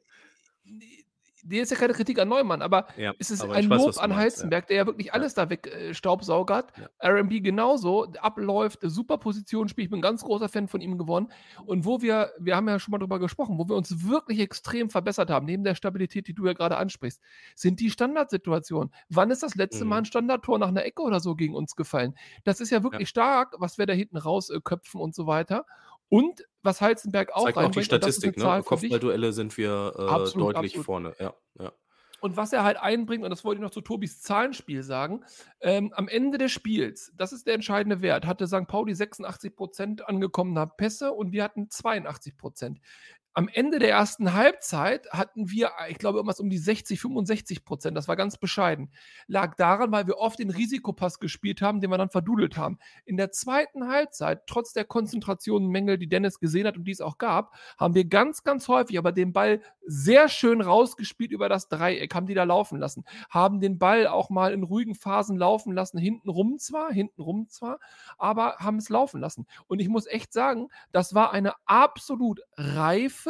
die 1.49 1.57
ist 1.59 1.71
ja 1.71 1.77
keine 1.77 1.93
Kritik 1.93 2.19
an 2.19 2.27
Neumann, 2.27 2.61
aber 2.61 2.87
ja, 2.97 3.13
es 3.19 3.31
ist 3.31 3.41
aber 3.41 3.53
ein 3.53 3.65
Lob 3.65 3.87
weiß, 3.87 3.97
an 3.97 4.15
Heizenberg, 4.15 4.65
ja. 4.65 4.67
der 4.67 4.77
ja 4.77 4.85
wirklich 4.85 5.13
alles 5.13 5.33
da 5.33 5.49
weg 5.49 5.67
äh. 5.67 5.93
Ja. 5.93 7.09
RB 7.09 7.43
genauso, 7.43 8.07
abläuft, 8.19 8.79
super 8.83 9.17
Position 9.17 9.67
spielt. 9.69 9.85
Ich 9.85 9.91
bin 9.91 9.99
ein 9.99 10.01
ganz 10.01 10.23
großer 10.23 10.49
Fan 10.49 10.67
von 10.67 10.81
ihm 10.81 10.97
geworden. 10.97 11.29
Und 11.65 11.85
wo 11.85 12.01
wir, 12.01 12.31
wir 12.39 12.55
haben 12.55 12.67
ja 12.67 12.79
schon 12.79 12.91
mal 12.91 12.97
drüber 12.97 13.19
gesprochen, 13.19 13.57
wo 13.57 13.67
wir 13.67 13.75
uns 13.75 14.07
wirklich 14.07 14.39
extrem 14.39 14.89
verbessert 14.89 15.29
haben, 15.29 15.45
neben 15.45 15.63
der 15.63 15.75
Stabilität, 15.75 16.27
die 16.27 16.33
du 16.33 16.45
ja 16.45 16.53
gerade 16.53 16.77
ansprichst, 16.77 17.21
sind 17.55 17.79
die 17.79 17.89
Standardsituationen. 17.89 18.93
Wann 19.09 19.31
ist 19.31 19.43
das 19.43 19.55
letzte 19.55 19.83
mhm. 19.83 19.89
Mal 19.89 19.97
ein 19.99 20.05
Standardtor 20.05 20.59
nach 20.59 20.67
einer 20.67 20.85
Ecke 20.85 21.01
oder 21.01 21.19
so 21.19 21.35
gegen 21.35 21.55
uns 21.55 21.75
gefallen? 21.75 22.15
Das 22.43 22.59
ist 22.59 22.69
ja 22.69 22.83
wirklich 22.83 23.09
stark, 23.09 23.55
was 23.57 23.77
wir 23.77 23.85
da 23.85 23.93
hinten 23.93 24.17
rausköpfen 24.17 24.99
äh, 24.99 25.03
und 25.03 25.15
so 25.15 25.27
weiter. 25.27 25.65
Und 26.09 26.43
was 26.67 26.81
Heizenberg 26.81 27.33
auch 27.33 27.45
Zeigt 27.45 27.57
auch 27.57 27.71
die 27.71 27.83
Statistik, 27.83 28.37
ne? 28.37 28.61
Kopfballduelle 28.63 29.33
sind 29.33 29.57
wir 29.57 29.93
äh, 29.97 30.01
absolut, 30.03 30.55
deutlich 30.55 30.73
absolut. 30.73 30.85
vorne. 30.85 31.13
Ja, 31.19 31.33
ja. 31.59 31.71
Und 32.19 32.35
was 32.35 32.51
er 32.51 32.63
halt 32.63 32.77
einbringt, 32.77 33.23
und 33.23 33.29
das 33.29 33.45
wollte 33.45 33.59
ich 33.59 33.63
noch 33.63 33.71
zu 33.71 33.81
Tobis 33.81 34.21
Zahlenspiel 34.21 34.81
sagen, 34.81 35.23
ähm, 35.61 35.93
am 35.93 36.07
Ende 36.07 36.37
des 36.37 36.51
Spiels, 36.51 37.11
das 37.15 37.31
ist 37.31 37.45
der 37.45 37.53
entscheidende 37.53 38.01
Wert, 38.01 38.25
hatte 38.25 38.47
St. 38.47 38.67
Pauli 38.67 38.93
86% 38.93 40.01
angekommener 40.01 40.65
Pässe 40.65 41.11
und 41.11 41.31
wir 41.31 41.43
hatten 41.43 41.67
82% 41.67 42.77
am 43.37 43.49
Ende 43.49 43.77
der 43.77 43.91
ersten 43.91 44.33
Halbzeit 44.33 45.11
hatten 45.11 45.51
wir, 45.51 45.69
ich 45.89 45.99
glaube, 45.99 46.17
irgendwas 46.17 46.39
um 46.39 46.49
die 46.49 46.57
60, 46.57 46.99
65 46.99 47.63
Prozent. 47.65 47.95
Das 47.95 48.07
war 48.07 48.15
ganz 48.15 48.37
bescheiden. 48.37 48.89
Lag 49.27 49.53
daran, 49.53 49.91
weil 49.91 50.07
wir 50.07 50.17
oft 50.17 50.39
den 50.39 50.49
Risikopass 50.49 51.19
gespielt 51.19 51.61
haben, 51.61 51.79
den 51.79 51.91
wir 51.91 51.99
dann 51.99 52.09
verdudelt 52.09 52.57
haben. 52.57 52.79
In 53.05 53.15
der 53.15 53.31
zweiten 53.31 53.89
Halbzeit, 53.89 54.47
trotz 54.47 54.73
der 54.73 54.85
Konzentration 54.85 55.67
Mängel, 55.67 55.99
die 55.99 56.09
Dennis 56.09 56.39
gesehen 56.39 56.65
hat 56.65 56.77
und 56.77 56.85
die 56.85 56.91
es 56.91 56.99
auch 56.99 57.19
gab, 57.19 57.53
haben 57.77 57.93
wir 57.93 58.05
ganz, 58.05 58.43
ganz 58.43 58.67
häufig 58.69 58.97
aber 58.97 59.11
den 59.11 59.33
Ball 59.33 59.61
sehr 59.85 60.29
schön 60.29 60.59
rausgespielt 60.59 61.31
über 61.31 61.47
das 61.47 61.69
Dreieck, 61.69 62.15
haben 62.15 62.25
die 62.25 62.33
da 62.33 62.43
laufen 62.43 62.79
lassen, 62.79 63.05
haben 63.29 63.59
den 63.59 63.77
Ball 63.77 64.07
auch 64.07 64.31
mal 64.31 64.51
in 64.51 64.63
ruhigen 64.63 64.95
Phasen 64.95 65.37
laufen 65.37 65.73
lassen, 65.73 65.99
hinten 65.99 66.31
rum 66.31 66.57
zwar, 66.57 66.91
hinten 66.91 67.21
rum 67.21 67.47
zwar, 67.49 67.77
aber 68.17 68.55
haben 68.57 68.77
es 68.77 68.89
laufen 68.89 69.21
lassen. 69.21 69.45
Und 69.67 69.79
ich 69.79 69.89
muss 69.89 70.07
echt 70.07 70.33
sagen, 70.33 70.69
das 70.91 71.13
war 71.13 71.33
eine 71.33 71.53
absolut 71.67 72.41
reife 72.55 73.26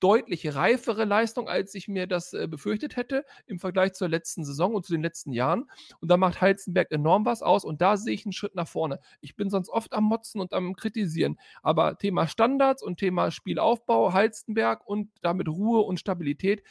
deutlich 0.00 0.54
reifere 0.54 1.04
Leistung, 1.04 1.48
als 1.48 1.74
ich 1.74 1.88
mir 1.88 2.06
das 2.06 2.32
äh, 2.32 2.46
befürchtet 2.46 2.96
hätte 2.96 3.24
im 3.46 3.58
Vergleich 3.58 3.94
zur 3.94 4.08
letzten 4.08 4.44
Saison 4.44 4.74
und 4.74 4.86
zu 4.86 4.92
den 4.92 5.02
letzten 5.02 5.32
Jahren. 5.32 5.68
Und 6.00 6.10
da 6.10 6.16
macht 6.16 6.40
Heizenberg 6.40 6.90
enorm 6.92 7.24
was 7.24 7.42
aus 7.42 7.64
und 7.64 7.80
da 7.80 7.96
sehe 7.96 8.14
ich 8.14 8.24
einen 8.24 8.32
Schritt 8.32 8.54
nach 8.54 8.68
vorne. 8.68 9.00
Ich 9.20 9.36
bin 9.36 9.50
sonst 9.50 9.68
oft 9.68 9.92
am 9.92 10.04
Motzen 10.04 10.40
und 10.40 10.52
am 10.52 10.76
Kritisieren, 10.76 11.38
aber 11.62 11.98
Thema 11.98 12.28
Standards 12.28 12.82
und 12.82 12.98
Thema 12.98 13.30
Spielaufbau, 13.30 14.12
Heizenberg 14.12 14.86
und 14.86 15.10
damit 15.22 15.48
Ruhe 15.48 15.80
und 15.80 15.98
Stabilität, 15.98 16.62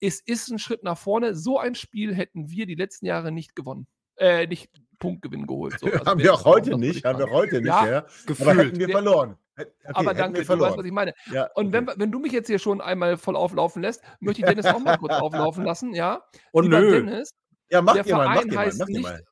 es 0.00 0.20
ist 0.20 0.50
ein 0.50 0.58
Schritt 0.58 0.82
nach 0.82 0.96
vorne. 0.96 1.34
So 1.34 1.58
ein 1.58 1.74
Spiel 1.74 2.14
hätten 2.14 2.50
wir 2.50 2.64
die 2.66 2.74
letzten 2.74 3.06
Jahre 3.06 3.32
nicht 3.32 3.54
gewonnen. 3.54 3.86
Äh, 4.16 4.46
nicht 4.46 4.70
Punktgewinn 5.00 5.46
geholt. 5.46 5.78
So. 5.80 5.86
Also 5.92 6.06
haben 6.06 6.20
wir 6.20 6.32
auch 6.32 6.44
heute 6.44 6.78
nicht, 6.78 7.04
haben 7.04 7.18
wir 7.18 7.30
heute 7.30 7.56
nicht, 7.56 7.66
ja. 7.66 7.90
ja. 7.90 8.00
Gefühlt. 8.26 8.48
Aber 8.48 8.62
hätten 8.62 8.78
wir 8.78 8.88
verloren. 8.88 9.36
Okay, 9.58 9.70
aber 9.94 10.14
danke, 10.14 10.44
du 10.44 10.58
weißt, 10.60 10.78
was 10.78 10.84
ich 10.84 10.92
meine. 10.92 11.12
Ja, 11.32 11.48
und 11.54 11.74
okay. 11.74 11.86
wenn, 11.86 12.00
wenn 12.00 12.12
du 12.12 12.18
mich 12.18 12.32
jetzt 12.32 12.46
hier 12.46 12.58
schon 12.58 12.80
einmal 12.80 13.16
voll 13.16 13.36
auflaufen 13.36 13.82
lässt, 13.82 14.02
möchte 14.20 14.42
ich 14.42 14.46
Dennis 14.46 14.66
auch 14.66 14.78
mal 14.78 14.96
kurz 14.96 15.12
auflaufen 15.20 15.64
lassen, 15.64 15.94
ja? 15.94 16.22
Und 16.52 16.66
oh, 16.66 16.68
nö. 16.68 16.90
Dennis, 16.92 17.34
ja, 17.68 17.82
mach 17.82 17.94
der 17.94 18.04
Verein 18.04 18.48
mal, 18.48 18.56
heißt 18.56 18.78
mal, 18.78 18.84
nicht, 18.86 19.02
mal. 19.02 19.22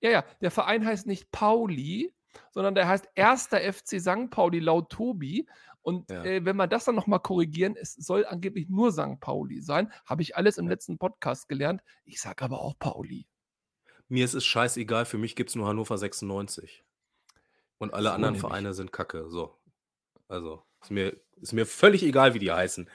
Ja, 0.00 0.10
ja, 0.10 0.24
der 0.40 0.50
Verein 0.50 0.84
heißt 0.84 1.06
nicht 1.06 1.30
Pauli, 1.30 2.12
sondern 2.50 2.74
der 2.74 2.88
heißt 2.88 3.08
Erster 3.14 3.60
FC 3.60 4.00
St. 4.00 4.30
Pauli 4.30 4.60
laut 4.60 4.90
Tobi. 4.90 5.46
Und 5.82 6.10
ja. 6.10 6.24
äh, 6.24 6.44
wenn 6.44 6.56
wir 6.56 6.66
das 6.66 6.84
dann 6.84 6.96
nochmal 6.96 7.20
korrigieren, 7.20 7.76
es 7.80 7.94
soll 7.94 8.26
angeblich 8.26 8.68
nur 8.68 8.90
St. 8.90 9.20
Pauli 9.20 9.60
sein. 9.60 9.92
Habe 10.04 10.22
ich 10.22 10.36
alles 10.36 10.58
im 10.58 10.66
letzten 10.66 10.98
Podcast 10.98 11.48
gelernt. 11.48 11.80
Ich 12.04 12.20
sage 12.20 12.44
aber 12.44 12.60
auch 12.60 12.74
Pauli. 12.78 13.26
Mir 14.08 14.24
ist 14.24 14.34
es 14.34 14.44
scheißegal, 14.44 15.04
für 15.04 15.18
mich 15.18 15.36
gibt 15.36 15.50
es 15.50 15.56
nur 15.56 15.66
Hannover 15.66 15.98
96. 15.98 16.84
Und 17.78 17.92
alle 17.92 18.08
so 18.08 18.14
anderen 18.14 18.36
Vereine 18.36 18.72
sind 18.72 18.92
kacke. 18.92 19.28
So. 19.28 19.58
Also, 20.28 20.62
ist 20.82 20.90
mir, 20.90 21.20
ist 21.40 21.52
mir 21.52 21.66
völlig 21.66 22.02
egal, 22.02 22.34
wie 22.34 22.38
die 22.38 22.52
heißen. 22.52 22.88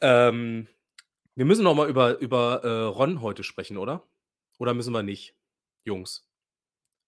Ähm, 0.00 0.66
wir 1.34 1.44
müssen 1.44 1.64
noch 1.64 1.74
mal 1.74 1.88
über, 1.88 2.18
über 2.18 2.64
äh, 2.64 2.82
Ron 2.84 3.20
heute 3.20 3.44
sprechen, 3.44 3.76
oder? 3.76 4.06
Oder 4.58 4.74
müssen 4.74 4.92
wir 4.92 5.02
nicht, 5.02 5.36
Jungs? 5.84 6.28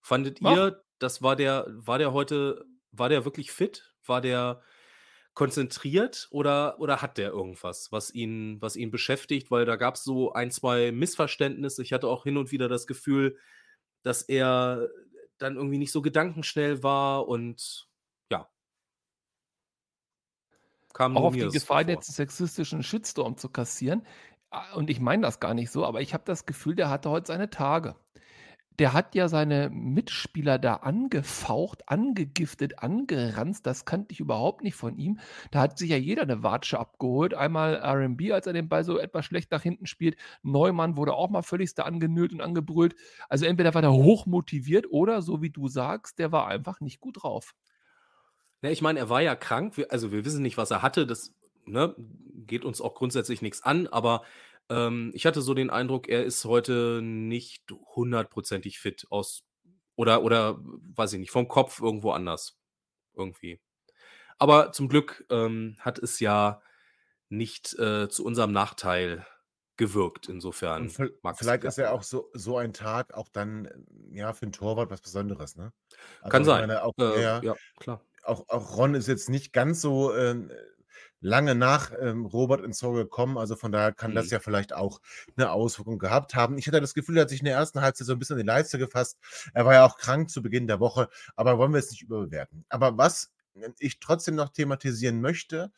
Fandet 0.00 0.40
Mach. 0.40 0.56
ihr, 0.56 0.84
das 0.98 1.22
war 1.22 1.36
der, 1.36 1.66
war 1.68 1.98
der 1.98 2.12
heute, 2.12 2.64
war 2.92 3.08
der 3.08 3.24
wirklich 3.24 3.52
fit? 3.52 3.94
War 4.04 4.20
der 4.20 4.62
konzentriert 5.36 6.26
oder, 6.30 6.80
oder 6.80 7.02
hat 7.02 7.18
der 7.18 7.30
irgendwas, 7.30 7.92
was 7.92 8.12
ihn, 8.12 8.60
was 8.60 8.74
ihn 8.74 8.90
beschäftigt? 8.90 9.50
Weil 9.52 9.66
da 9.66 9.76
gab 9.76 9.94
es 9.94 10.02
so 10.02 10.32
ein, 10.32 10.50
zwei 10.50 10.90
Missverständnisse. 10.90 11.82
Ich 11.82 11.92
hatte 11.92 12.08
auch 12.08 12.24
hin 12.24 12.38
und 12.38 12.50
wieder 12.50 12.68
das 12.68 12.88
Gefühl, 12.88 13.38
dass 14.02 14.22
er 14.22 14.88
dann 15.38 15.56
irgendwie 15.56 15.78
nicht 15.78 15.92
so 15.92 16.02
gedankenschnell 16.02 16.82
war 16.82 17.28
und 17.28 17.86
Kam 20.96 21.14
auch 21.14 21.24
auf 21.24 21.34
die 21.34 21.40
Gefahr, 21.40 21.84
so 21.84 21.90
jetzt 21.90 22.14
sexistischen 22.14 22.82
Shitstorm 22.82 23.36
zu 23.36 23.50
kassieren. 23.50 24.06
Ah, 24.48 24.72
und 24.74 24.88
ich 24.88 24.98
meine 24.98 25.22
das 25.22 25.40
gar 25.40 25.52
nicht 25.52 25.70
so, 25.70 25.84
aber 25.84 26.00
ich 26.00 26.14
habe 26.14 26.24
das 26.24 26.46
Gefühl, 26.46 26.74
der 26.74 26.88
hatte 26.88 27.10
heute 27.10 27.26
seine 27.26 27.50
Tage. 27.50 27.96
Der 28.78 28.92
hat 28.92 29.14
ja 29.14 29.28
seine 29.28 29.70
Mitspieler 29.70 30.58
da 30.58 30.74
angefaucht, 30.74 31.88
angegiftet, 31.88 32.80
angeranzt. 32.80 33.66
Das 33.66 33.84
kannte 33.84 34.12
ich 34.12 34.20
überhaupt 34.20 34.62
nicht 34.62 34.74
von 34.74 34.98
ihm. 34.98 35.18
Da 35.50 35.60
hat 35.60 35.78
sich 35.78 35.90
ja 35.90 35.96
jeder 35.96 36.22
eine 36.22 36.42
Watsche 36.42 36.78
abgeholt. 36.78 37.34
Einmal 37.34 37.76
RB, 37.76 38.32
als 38.32 38.46
er 38.46 38.52
den 38.52 38.68
Ball 38.68 38.84
so 38.84 38.98
etwas 38.98 39.24
schlecht 39.24 39.50
nach 39.50 39.62
hinten 39.62 39.86
spielt. 39.86 40.16
Neumann 40.42 40.96
wurde 40.96 41.14
auch 41.14 41.30
mal 41.30 41.42
völligst 41.42 41.78
da 41.78 41.84
angenölt 41.84 42.32
und 42.32 42.40
angebrüllt. 42.40 42.94
Also 43.28 43.46
entweder 43.46 43.74
war 43.74 43.82
der 43.82 43.92
hochmotiviert 43.92 44.86
oder, 44.90 45.22
so 45.22 45.40
wie 45.40 45.50
du 45.50 45.68
sagst, 45.68 46.18
der 46.18 46.32
war 46.32 46.46
einfach 46.46 46.80
nicht 46.80 47.00
gut 47.00 47.22
drauf. 47.22 47.54
Ja, 48.62 48.70
ich 48.70 48.82
meine, 48.82 48.98
er 48.98 49.08
war 49.08 49.22
ja 49.22 49.34
krank. 49.36 49.74
Also 49.90 50.12
wir 50.12 50.24
wissen 50.24 50.42
nicht, 50.42 50.56
was 50.56 50.70
er 50.70 50.82
hatte. 50.82 51.06
Das 51.06 51.34
ne, 51.66 51.94
geht 52.46 52.64
uns 52.64 52.80
auch 52.80 52.94
grundsätzlich 52.94 53.42
nichts 53.42 53.62
an. 53.62 53.86
Aber 53.86 54.22
ähm, 54.70 55.12
ich 55.14 55.26
hatte 55.26 55.42
so 55.42 55.54
den 55.54 55.70
Eindruck, 55.70 56.08
er 56.08 56.24
ist 56.24 56.44
heute 56.44 57.00
nicht 57.02 57.70
hundertprozentig 57.96 58.78
fit 58.80 59.06
aus 59.10 59.44
Oder, 59.96 60.22
oder, 60.22 60.58
weiß 60.60 61.14
ich 61.14 61.20
nicht, 61.20 61.30
vom 61.32 61.48
Kopf 61.48 61.80
irgendwo 61.80 62.12
anders. 62.12 62.58
Irgendwie. 63.14 63.60
Aber 64.38 64.72
zum 64.72 64.88
Glück 64.88 65.26
ähm, 65.30 65.76
hat 65.80 65.98
es 66.00 66.20
ja 66.20 66.62
nicht 67.30 67.74
äh, 67.78 68.08
zu 68.10 68.24
unserem 68.26 68.52
Nachteil 68.52 69.26
gewirkt. 69.78 70.28
Insofern 70.28 70.98
vielleicht 71.34 71.64
ist 71.64 71.78
ja 71.78 71.92
auch 71.92 72.02
so 72.02 72.30
so 72.34 72.56
ein 72.58 72.72
Tag 72.72 73.14
auch 73.14 73.28
dann, 73.28 73.86
ja, 74.10 74.32
für 74.32 74.46
'n 74.46 74.52
Torwart 74.52 74.90
was 74.90 75.00
Besonderes, 75.02 75.56
ne? 75.56 75.72
Kann 76.28 76.44
Also, 76.44 76.44
ich 76.44 76.54
sein. 76.54 76.66
meine 76.66 76.82
auch 76.82 76.94
Äh, 76.98 77.22
ja, 77.22 77.46
ja, 77.46 77.56
klar. 77.80 78.04
auch 78.24 78.48
auch 78.48 78.76
Ron 78.78 78.94
ist 78.94 79.08
jetzt 79.08 79.30
nicht 79.30 79.52
ganz 79.52 79.80
so, 79.82 80.14
ähm, 80.16 80.52
lange 81.26 81.54
nach, 81.54 81.92
ähm, 82.00 82.26
Robert 82.26 82.62
ins 82.64 82.78
Tor 82.78 82.94
gekommen, 82.94 83.38
also 83.38 83.56
von 83.56 83.72
daher 83.72 83.92
kann 83.92 84.14
das 84.14 84.30
Mhm. 84.30 84.30
ja 84.30 84.40
vielleicht 84.40 84.72
auch 84.74 85.00
'ne 85.36 85.50
Auswirkung 85.50 85.98
gehabt 85.98 86.34
haben. 86.34 86.58
Ich 86.58 86.66
hatte 86.68 86.80
das 86.80 86.94
Gefühl, 86.94 87.16
er 87.18 87.22
hat 87.22 87.30
sich 87.30 87.40
in 87.40 87.46
der 87.46 87.56
ersten 87.56 87.80
Halbzeit 87.82 88.06
so 88.06 88.12
'n 88.14 88.18
bisschen 88.18 88.34
an 88.36 88.42
die 88.42 88.46
Leiste 88.46 88.78
gefasst. 88.78 89.18
Er 89.54 89.64
war 89.66 89.74
ja 89.74 89.84
auch 89.86 89.98
krank 89.98 90.30
zu 90.30 90.42
Beginn 90.42 90.66
der 90.68 90.80
Woche, 90.80 91.08
aber 91.36 91.58
wollen 91.58 91.72
wir 91.72 91.78
jetzt 91.80 91.90
nicht 91.92 92.02
überbewerten. 92.02 92.64
Aber 92.70 92.96
was, 92.98 93.32
ähm, 93.56 93.74
ich 93.78 93.98
trotzdem 94.00 94.36
noch 94.36 94.50
thematisieren 94.50 95.20
möchte, 95.20 95.72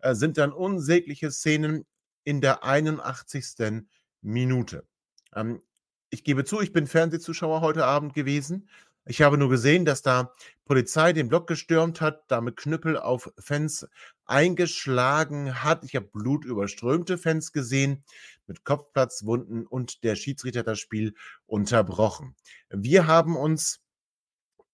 äh, 0.00 0.14
sind 0.14 0.38
dann 0.38 0.52
unsägliche 0.52 1.30
Szenen 1.32 1.86
in 2.24 2.40
der 2.40 2.64
81. 2.64 3.88
Minute. 4.22 4.86
Ähm, 5.34 5.62
ich 6.10 6.24
gebe 6.24 6.44
zu, 6.44 6.60
ich 6.60 6.72
bin 6.72 6.86
Fernsehzuschauer 6.86 7.60
heute 7.62 7.86
Abend 7.86 8.14
gewesen. 8.14 8.68
Ich 9.04 9.20
habe 9.20 9.36
nur 9.36 9.48
gesehen, 9.48 9.84
dass 9.84 10.02
da 10.02 10.32
Polizei 10.64 11.12
den 11.12 11.28
Block 11.28 11.48
gestürmt 11.48 12.00
hat, 12.00 12.22
da 12.28 12.40
mit 12.40 12.56
Knüppel 12.56 12.96
auf 12.96 13.32
Fans 13.36 13.86
eingeschlagen 14.26 15.62
hat. 15.64 15.84
Ich 15.84 15.96
habe 15.96 16.06
blutüberströmte 16.06 17.18
Fans 17.18 17.52
gesehen 17.52 18.04
mit 18.46 18.64
Kopfplatzwunden 18.64 19.66
und 19.66 20.04
der 20.04 20.14
Schiedsrichter 20.14 20.60
hat 20.60 20.68
das 20.68 20.78
Spiel 20.78 21.14
unterbrochen. 21.46 22.36
Wir 22.70 23.08
haben 23.08 23.36
uns 23.36 23.80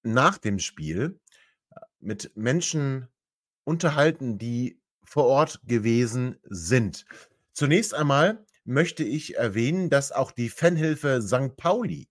nach 0.03 0.37
dem 0.39 0.59
Spiel, 0.59 1.19
äh, 1.71 1.81
mit 2.01 2.37
Menschen 2.37 3.09
unterhalten, 3.65 4.39
die 4.39 4.79
vor 5.05 5.25
Ort 5.25 5.61
gewesen 5.65 6.37
sind. 6.45 7.07
Zunächst 7.53 7.95
einmal 7.95 8.45
möchte 8.65 9.05
ich 9.05 9.37
erwähnen, 9.37 9.89
dass 9.89 10.13
auch 10.13 10.33
die 10.33 10.51
Fanhilfe 10.51 11.23
St. 11.23 11.57
Pauli 11.57 12.09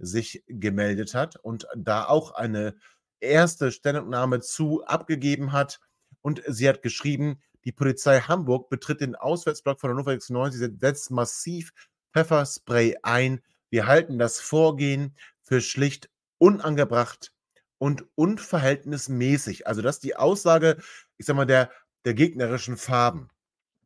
sich 0.00 0.42
gemeldet 0.46 1.14
hat 1.14 1.36
und 1.36 1.66
da 1.76 2.06
auch 2.06 2.32
eine 2.32 2.74
erste 3.20 3.70
Stellungnahme 3.70 4.40
zu 4.40 4.84
abgegeben 4.84 5.52
hat. 5.52 5.80
Und 6.22 6.42
sie 6.46 6.68
hat 6.68 6.82
geschrieben, 6.82 7.40
die 7.64 7.72
Polizei 7.72 8.20
Hamburg 8.20 8.70
betritt 8.70 9.00
den 9.00 9.14
Auswärtsblock 9.14 9.80
von 9.80 9.90
Hannover 9.90 10.12
96, 10.12 10.78
setzt 10.80 11.10
massiv 11.10 11.72
Pfefferspray 12.12 12.96
ein. 13.02 13.40
Wir 13.68 13.86
halten 13.86 14.18
das 14.18 14.40
Vorgehen 14.40 15.14
für 15.42 15.60
schlicht 15.60 16.10
unangebracht 16.38 17.32
und 17.78 18.04
unverhältnismäßig. 18.14 19.66
Also, 19.66 19.82
das 19.82 19.96
ist 19.96 20.04
die 20.04 20.16
Aussage, 20.16 20.78
ich 21.18 21.26
sage 21.26 21.36
mal, 21.36 21.46
der 21.46 21.70
der 22.04 22.14
gegnerischen 22.14 22.76
Farben. 22.76 23.28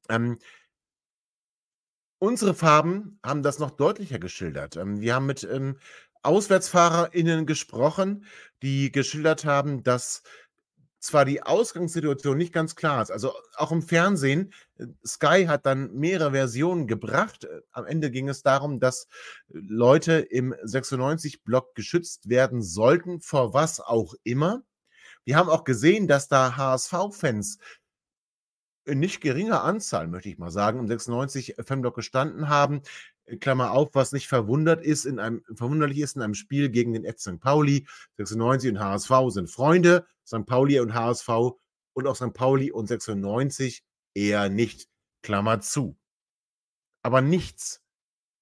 Ähm 0.08 0.38
unsere 2.24 2.54
Farben 2.54 3.18
haben 3.22 3.42
das 3.42 3.58
noch 3.58 3.70
deutlicher 3.70 4.18
geschildert. 4.18 4.76
Ähm, 4.76 5.00
wir 5.00 5.14
haben 5.14 5.26
mit, 5.26 5.44
ähm, 5.44 5.76
AuswärtsfahrerInnen 6.22 7.46
gesprochen, 7.46 8.24
die 8.62 8.90
geschildert 8.90 9.44
haben, 9.44 9.82
dass 9.84 10.22
zwar 10.98 11.26
die 11.26 11.42
Ausgangssituation 11.42 12.38
nicht 12.38 12.54
ganz 12.54 12.76
klar 12.76 13.02
ist. 13.02 13.10
Also, 13.10 13.32
auch 13.56 13.72
im 13.72 13.82
Fernsehen, 13.82 14.54
äh, 14.78 14.86
Sky 15.06 15.44
hat 15.46 15.66
dann 15.66 15.92
mehrere 15.92 16.32
Versionen 16.32 16.86
gebracht. 16.86 17.44
Äh, 17.44 17.60
am 17.72 17.84
Ende 17.84 18.10
ging 18.10 18.28
es 18.28 18.42
darum, 18.42 18.80
dass 18.80 19.06
Leute 19.48 20.14
im 20.14 20.54
96-Block 20.64 21.74
geschützt 21.74 22.30
werden 22.30 22.62
sollten, 22.62 23.20
vor 23.20 23.52
was 23.52 23.80
auch 23.80 24.14
immer. 24.22 24.62
Wir 25.24 25.36
haben 25.36 25.50
auch 25.50 25.64
gesehen, 25.64 26.08
dass 26.08 26.28
da 26.28 26.56
HSV-Fans 26.56 27.58
nicht 28.86 29.20
geringer 29.20 29.62
Anzahl, 29.62 30.08
möchte 30.08 30.28
ich 30.28 30.38
mal 30.38 30.50
sagen, 30.50 30.80
im 30.80 30.88
96 30.88 31.56
Fanblock 31.64 31.94
gestanden 31.94 32.48
haben. 32.48 32.82
Äh, 33.24 33.36
Klammer 33.36 33.72
auf, 33.72 33.94
was 33.94 34.12
nicht 34.12 34.28
verwundert 34.28 34.84
ist 34.84 35.04
in 35.04 35.18
einem 35.18 35.42
verwunderlich 35.54 35.98
ist 35.98 36.16
in 36.16 36.22
einem 36.22 36.34
Spiel 36.34 36.70
gegen 36.70 36.92
den 36.92 37.04
FC 37.04 37.20
St. 37.20 37.40
Pauli. 37.40 37.86
96 38.16 38.72
und 38.72 38.80
HSV 38.80 39.12
sind 39.28 39.50
Freunde, 39.50 40.06
St. 40.26 40.46
Pauli 40.46 40.80
und 40.80 40.94
HSV 40.94 41.28
und 41.94 42.06
auch 42.06 42.16
St. 42.16 42.34
Pauli 42.34 42.70
und 42.72 42.86
96 42.86 43.84
eher 44.14 44.48
nicht. 44.48 44.88
Klammer 45.22 45.60
zu. 45.60 45.96
Aber 47.02 47.22
nichts, 47.22 47.82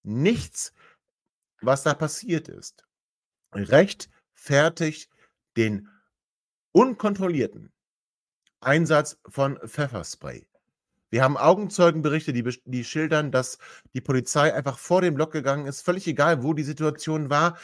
nichts, 0.03 0.73
was 1.61 1.85
da 1.85 1.95
passiert 1.95 2.49
ist, 2.49 2.85
rechtfertigt 3.55 5.09
den 5.57 5.89
unkontrollierten 6.73 7.72
Einsatz 8.62 9.18
von 9.29 9.59
Pfefferspray. 9.59 10.46
Wir 11.11 11.22
haben 11.22 11.37
Augenzeugenberichte, 11.37 12.33
die, 12.33 12.42
die 12.64 12.85
schildern, 12.85 13.31
dass 13.31 13.59
die 13.92 14.01
Polizei 14.01 14.55
einfach 14.55 14.79
vor 14.79 15.03
den 15.03 15.14
Block 15.14 15.33
gegangen 15.33 15.66
ist, 15.66 15.83
völlig 15.83 16.07
egal, 16.07 16.42
wo 16.42 16.55
die 16.55 16.62
Situation 16.62 17.29
war, 17.29 17.59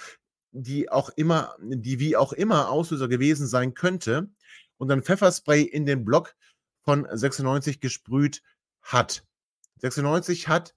die 0.51 0.91
auch 0.91 1.09
immer, 1.11 1.57
die 1.63 1.99
wie 1.99 2.17
auch 2.17 2.33
immer 2.33 2.69
Auslöser 2.69 3.09
gewesen 3.09 3.47
sein 3.47 3.75
könnte, 3.75 4.29
und 4.77 4.89
dann 4.89 5.03
Pfefferspray 5.03 5.63
in 5.63 5.87
den 5.87 6.05
Block 6.05 6.35
von 6.85 7.07
96 7.11 7.81
gesprüht 7.81 8.43
hat. 8.83 9.25
96 9.81 10.49
hat, 10.49 10.75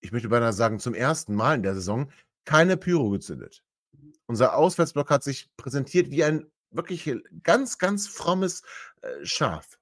ich 0.00 0.12
möchte 0.12 0.28
beinahe 0.28 0.52
sagen, 0.52 0.80
zum 0.80 0.94
ersten 0.94 1.34
Mal 1.34 1.56
in 1.56 1.62
der 1.62 1.74
Saison 1.74 2.10
keine 2.44 2.76
Pyro 2.76 3.10
gezündet. 3.10 3.62
Unser 4.26 4.56
Auswärtsblock 4.56 5.10
hat 5.10 5.22
sich 5.22 5.50
präsentiert 5.56 6.10
wie 6.10 6.24
ein 6.24 6.50
wirklich 6.72 7.10
ganz, 7.42 7.78
ganz 7.78 8.08
frommes 8.08 8.62
äh, 9.02 9.24
Schaf. 9.24 9.78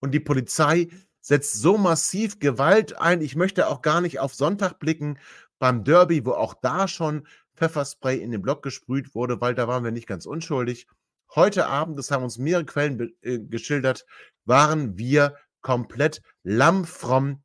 Und 0.00 0.12
die 0.12 0.20
Polizei 0.20 0.88
setzt 1.20 1.54
so 1.54 1.78
massiv 1.78 2.40
Gewalt 2.40 2.98
ein. 2.98 3.20
Ich 3.20 3.36
möchte 3.36 3.68
auch 3.68 3.82
gar 3.82 4.00
nicht 4.00 4.18
auf 4.18 4.34
Sonntag 4.34 4.78
blicken 4.78 5.18
beim 5.58 5.84
Derby, 5.84 6.26
wo 6.26 6.32
auch 6.32 6.54
da 6.54 6.88
schon 6.88 7.26
Pfefferspray 7.56 8.18
in 8.18 8.32
den 8.32 8.42
Block 8.42 8.62
gesprüht 8.62 9.14
wurde, 9.14 9.40
weil 9.40 9.54
da 9.54 9.68
waren 9.68 9.84
wir 9.84 9.92
nicht 9.92 10.08
ganz 10.08 10.26
unschuldig. 10.26 10.86
Heute 11.34 11.66
Abend, 11.66 11.98
das 11.98 12.10
haben 12.10 12.24
uns 12.24 12.38
mehrere 12.38 12.64
Quellen 12.64 13.14
äh, 13.22 13.38
geschildert, 13.38 14.04
waren 14.44 14.98
wir 14.98 15.36
komplett 15.60 16.20
lammfromm 16.42 17.42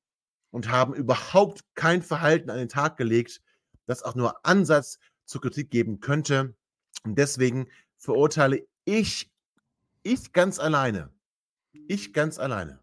und 0.50 0.70
haben 0.70 0.94
überhaupt 0.96 1.62
kein 1.76 2.02
Verhalten 2.02 2.50
an 2.50 2.58
den 2.58 2.70
Tag 2.70 2.98
gelegt, 2.98 3.42
das 3.86 4.02
auch 4.02 4.16
nur 4.16 4.44
Ansatz 4.46 4.98
zur 5.26 5.42
Kritik 5.42 5.70
geben 5.70 6.00
könnte. 6.00 6.56
Und 7.04 7.18
deswegen 7.18 7.68
verurteile 8.08 8.66
ich, 8.86 9.30
ich 10.02 10.32
ganz 10.32 10.60
alleine, 10.60 11.12
ich 11.74 12.14
ganz 12.14 12.40
alleine, 12.40 12.80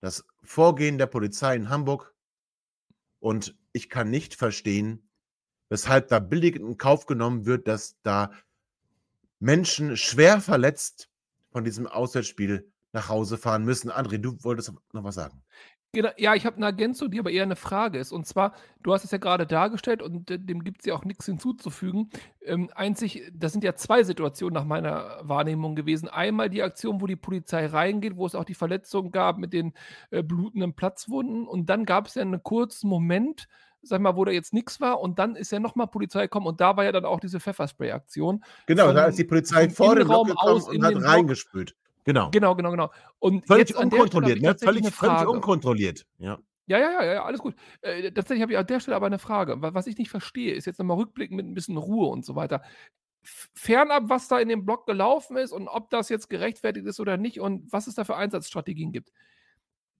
das 0.00 0.24
Vorgehen 0.42 0.98
der 0.98 1.06
Polizei 1.06 1.54
in 1.54 1.68
Hamburg 1.68 2.12
und 3.20 3.56
ich 3.72 3.88
kann 3.88 4.10
nicht 4.10 4.34
verstehen, 4.34 5.08
weshalb 5.68 6.08
da 6.08 6.18
billig 6.18 6.56
in 6.56 6.78
Kauf 6.78 7.06
genommen 7.06 7.46
wird, 7.46 7.68
dass 7.68 7.96
da 8.02 8.32
Menschen 9.38 9.96
schwer 9.96 10.40
verletzt 10.40 11.08
von 11.52 11.62
diesem 11.62 11.86
Auswärtsspiel 11.86 12.72
nach 12.90 13.08
Hause 13.08 13.38
fahren 13.38 13.64
müssen. 13.64 13.92
André, 13.92 14.18
du 14.18 14.36
wolltest 14.42 14.72
noch 14.92 15.04
was 15.04 15.14
sagen. 15.14 15.44
Ja, 15.94 16.34
ich 16.34 16.46
habe 16.46 16.56
eine 16.56 16.64
Ergänzung, 16.64 17.10
die 17.10 17.18
aber 17.18 17.30
eher 17.30 17.42
eine 17.42 17.54
Frage 17.54 17.98
ist. 17.98 18.12
Und 18.12 18.26
zwar, 18.26 18.54
du 18.82 18.94
hast 18.94 19.04
es 19.04 19.10
ja 19.10 19.18
gerade 19.18 19.46
dargestellt 19.46 20.00
und 20.00 20.30
äh, 20.30 20.38
dem 20.38 20.64
gibt 20.64 20.80
es 20.80 20.86
ja 20.86 20.94
auch 20.94 21.04
nichts 21.04 21.26
hinzuzufügen. 21.26 22.08
Ähm, 22.40 22.70
einzig, 22.74 23.30
das 23.34 23.52
sind 23.52 23.62
ja 23.62 23.74
zwei 23.74 24.02
Situationen 24.02 24.54
nach 24.54 24.64
meiner 24.64 25.18
Wahrnehmung 25.20 25.74
gewesen. 25.74 26.08
Einmal 26.08 26.48
die 26.48 26.62
Aktion, 26.62 27.02
wo 27.02 27.06
die 27.06 27.16
Polizei 27.16 27.66
reingeht, 27.66 28.16
wo 28.16 28.24
es 28.24 28.34
auch 28.34 28.44
die 28.44 28.54
Verletzungen 28.54 29.12
gab 29.12 29.36
mit 29.36 29.52
den 29.52 29.74
äh, 30.10 30.22
blutenden 30.22 30.72
Platzwunden. 30.72 31.46
Und 31.46 31.68
dann 31.68 31.84
gab 31.84 32.06
es 32.06 32.14
ja 32.14 32.22
einen 32.22 32.42
kurzen 32.42 32.88
Moment, 32.88 33.46
sag 33.82 34.00
mal, 34.00 34.16
wo 34.16 34.24
da 34.24 34.32
jetzt 34.32 34.54
nichts 34.54 34.80
war. 34.80 34.98
Und 34.98 35.18
dann 35.18 35.36
ist 35.36 35.52
ja 35.52 35.60
nochmal 35.60 35.88
Polizei 35.88 36.22
gekommen 36.22 36.46
und 36.46 36.62
da 36.62 36.74
war 36.74 36.84
ja 36.84 36.92
dann 36.92 37.04
auch 37.04 37.20
diese 37.20 37.38
Pfefferspray-Aktion. 37.38 38.42
Genau, 38.64 38.86
Von- 38.86 38.94
da 38.94 39.04
ist 39.04 39.18
die 39.18 39.24
Polizei 39.24 39.68
vor 39.68 39.94
dem 39.94 40.08
gekommen 40.08 40.32
aus 40.38 40.70
und 40.70 40.82
hat 40.82 40.94
reingesprüht. 40.96 41.76
Genau. 42.04 42.30
Genau, 42.30 42.54
genau, 42.54 42.70
genau. 42.70 42.90
Und 43.18 43.46
Völlig 43.46 43.68
jetzt 43.68 43.78
unkontrolliert, 43.78 44.40
ne? 44.40 44.56
Völlig, 44.56 44.92
völlig 44.92 45.26
unkontrolliert. 45.26 46.06
Ja. 46.18 46.38
Ja, 46.66 46.78
ja, 46.78 46.90
ja, 46.92 47.14
ja, 47.14 47.24
alles 47.24 47.40
gut. 47.40 47.54
Äh, 47.80 48.12
tatsächlich 48.12 48.42
habe 48.42 48.52
ich 48.52 48.58
an 48.58 48.66
der 48.66 48.80
Stelle 48.80 48.96
aber 48.96 49.06
eine 49.06 49.18
Frage. 49.18 49.60
Wa 49.60 49.74
was 49.74 49.86
ich 49.86 49.98
nicht 49.98 50.10
verstehe, 50.10 50.54
ist 50.54 50.64
jetzt 50.64 50.78
nochmal 50.78 50.96
rückblickend 50.96 51.36
mit 51.36 51.46
ein 51.46 51.54
bisschen 51.54 51.76
Ruhe 51.76 52.08
und 52.08 52.24
so 52.24 52.36
weiter. 52.36 52.62
Fernab, 53.54 54.04
was 54.06 54.28
da 54.28 54.38
in 54.38 54.48
dem 54.48 54.64
Block 54.64 54.86
gelaufen 54.86 55.36
ist 55.36 55.52
und 55.52 55.68
ob 55.68 55.90
das 55.90 56.08
jetzt 56.08 56.28
gerechtfertigt 56.28 56.86
ist 56.86 57.00
oder 57.00 57.16
nicht 57.16 57.40
und 57.40 57.72
was 57.72 57.86
es 57.86 57.94
da 57.94 58.04
für 58.04 58.16
Einsatzstrategien 58.16 58.92
gibt. 58.92 59.12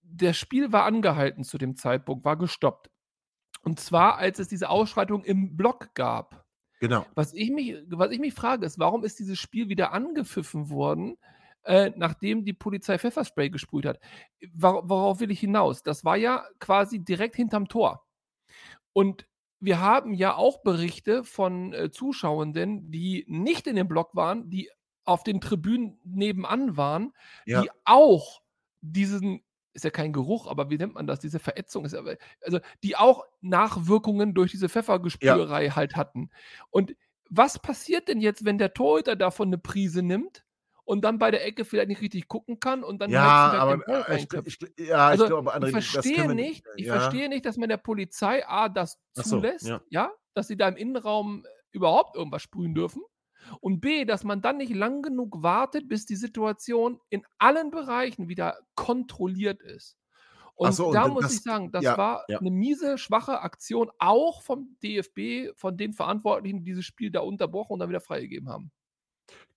Das 0.02 0.36
Spiel 0.36 0.72
war 0.72 0.84
angehalten 0.84 1.44
zu 1.44 1.58
dem 1.58 1.76
Zeitpunkt, 1.76 2.24
war 2.24 2.36
gestoppt. 2.36 2.90
Und 3.62 3.78
zwar, 3.78 4.16
als 4.16 4.38
es 4.38 4.48
diese 4.48 4.70
Ausschreitung 4.70 5.24
im 5.24 5.56
Block 5.56 5.94
gab. 5.94 6.44
Genau. 6.80 7.06
Was 7.14 7.32
ich 7.32 7.50
mich 7.50 7.76
was 7.90 8.10
ich 8.10 8.18
mich 8.18 8.34
frage, 8.34 8.66
ist, 8.66 8.78
warum 8.78 9.04
ist 9.04 9.18
dieses 9.20 9.38
Spiel 9.38 9.68
wieder 9.68 9.92
angepfiffen 9.92 10.68
worden, 10.68 11.16
äh, 11.64 11.90
nachdem 11.96 12.44
die 12.44 12.52
Polizei 12.52 12.98
Pfefferspray 12.98 13.50
gesprüht 13.50 13.86
hat? 13.86 14.00
Wora 14.54 14.82
worauf 14.88 15.20
will 15.20 15.30
ich 15.30 15.40
hinaus? 15.40 15.82
Das 15.82 16.04
war 16.04 16.16
ja 16.16 16.44
quasi 16.58 16.98
direkt 17.00 17.36
hinterm 17.36 17.68
Tor. 17.68 18.04
Und 18.92 19.26
wir 19.60 19.80
haben 19.80 20.12
ja 20.12 20.34
auch 20.34 20.62
Berichte 20.62 21.24
von 21.24 21.72
äh, 21.72 21.90
Zuschauenden, 21.90 22.90
die 22.90 23.24
nicht 23.28 23.66
in 23.66 23.76
dem 23.76 23.88
Block 23.88 24.14
waren, 24.14 24.50
die 24.50 24.70
auf 25.04 25.22
den 25.22 25.40
Tribünen 25.40 25.98
nebenan 26.04 26.76
waren, 26.76 27.12
Ja. 27.46 27.62
die 27.62 27.70
auch 27.84 28.42
diesen, 28.80 29.42
ist 29.72 29.84
ja 29.84 29.90
kein 29.90 30.12
Geruch, 30.12 30.46
aber 30.48 30.68
wie 30.70 30.78
nennt 30.78 30.94
man 30.94 31.06
das? 31.06 31.20
Diese 31.20 31.38
Verätzung 31.38 31.84
ist 31.84 31.94
aber, 31.94 32.16
also 32.44 32.58
die 32.82 32.96
auch 32.96 33.24
Nachwirkungen 33.40 34.34
durch 34.34 34.50
diese 34.50 34.68
Pfeffergespülerei 34.68 35.70
halt 35.70 35.96
hatten. 35.96 36.30
Und 36.70 36.94
was 37.30 37.58
passiert 37.58 38.08
denn 38.08 38.20
jetzt, 38.20 38.44
wenn 38.44 38.58
der 38.58 38.74
Torhüter 38.74 39.16
davon 39.16 39.48
eine 39.48 39.58
Prise 39.58 40.02
nimmt 40.02 40.44
und 40.84 41.02
dann 41.04 41.18
bei 41.18 41.30
der 41.30 41.44
Ecke 41.46 41.64
vielleicht 41.64 41.88
nicht 41.88 42.00
richtig 42.00 42.28
gucken 42.28 42.58
kann 42.60 42.82
und 42.84 42.98
dann 43.00 43.10
Ja, 43.10 43.52
Heizenberg 43.52 43.60
aber 43.62 43.76
den 43.76 43.94
äh, 43.94 44.00
ich, 44.00 44.08
reinköpft? 44.08 44.62
ich, 44.76 44.88
ja, 44.88 45.08
Also, 45.08 45.24
ich 45.24 45.30
glaube, 45.30 45.54
André, 45.54 45.66
ich 45.78 45.86
verstehe 45.90 46.28
wir 46.28 46.34
nicht, 46.34 46.64
ich 46.76 46.86
ja. 46.86 46.98
verstehe 47.00 47.28
nicht, 47.28 47.44
dass 47.46 47.56
man 47.56 47.68
der 47.68 47.76
Polizei 47.76 48.46
A 48.46 48.68
das 48.68 48.98
Ach 49.16 49.24
so, 49.24 49.36
zulässt, 49.36 49.66
ja. 49.66 49.80
ja. 49.90 50.12
dass 50.34 50.48
sie 50.48 50.56
da 50.56 50.68
im 50.68 50.76
Innenraum 50.76 51.44
überhaupt 51.70 52.16
irgendwas 52.16 52.42
sprühen 52.42 52.74
dürfen. 52.74 53.02
Und 53.60 53.80
B, 53.80 54.04
dass 54.04 54.22
man 54.22 54.40
dann 54.40 54.58
nicht 54.58 54.72
lang 54.72 55.02
genug 55.02 55.42
wartet, 55.42 55.88
bis 55.88 56.06
die 56.06 56.14
Situation 56.14 57.00
in 57.10 57.24
allen 57.38 57.70
Bereichen 57.72 58.28
wieder 58.28 58.56
kontrolliert 58.76 59.60
ist. 59.62 59.96
Und 60.54 60.72
so, 60.72 60.92
da 60.92 61.08
muss 61.08 61.22
das- 61.24 61.34
ich 61.34 61.42
sagen, 61.42 61.72
das 61.72 61.82
ja, 61.82 61.96
war 61.98 62.24
ja. 62.28 62.38
eine 62.38 62.50
miese, 62.52 62.98
schwache 62.98 63.40
Aktion, 63.40 63.90
auch 63.98 64.42
vom 64.42 64.76
DFB, 64.82 65.50
von 65.56 65.76
den 65.76 65.92
Verantwortlichen, 65.92 66.58
die 66.58 66.64
dieses 66.64 66.84
Spiel 66.84 67.10
da 67.10 67.20
unterbrochen 67.20 67.72
und 67.72 67.78
dann 67.80 67.88
wieder 67.88 68.00
freigegeben 68.00 68.48
haben. 68.48 68.70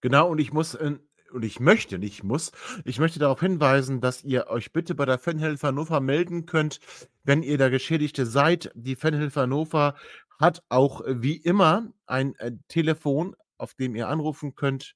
Genau, 0.02 0.30
und 0.30 0.40
ich 0.40 0.52
muss, 0.54 0.74
äh, 0.76 0.98
und 1.32 1.44
ich 1.44 1.60
möchte, 1.60 2.00
nicht 2.00 2.24
muss, 2.24 2.52
ich 2.84 3.00
möchte 3.00 3.20
darauf 3.20 3.40
hinweisen, 3.40 4.02
dass 4.02 4.24
ihr 4.24 4.48
euch 4.48 4.72
bitte 4.72 4.96
bei 4.96 5.06
der 5.06 5.20
Fanhilfe 5.20 5.68
Hannover 5.68 6.00
melden 6.00 6.46
könnt, 6.46 6.80
wenn 7.24 7.44
ihr 7.44 7.58
der 7.58 7.70
Geschädigte 7.70 8.26
seid. 8.26 8.72
Die 8.76 8.96
Fanhilfe 8.96 9.42
Hannover 9.42 9.96
hat 10.40 10.64
auch 10.70 11.02
äh, 11.02 11.22
wie 11.22 11.38
immer 11.38 11.92
ein 12.06 12.36
äh, 12.36 12.52
Telefon, 12.68 13.36
auf 13.58 13.74
dem 13.74 13.96
ihr 13.96 14.08
anrufen 14.08 14.56
könnt. 14.56 14.96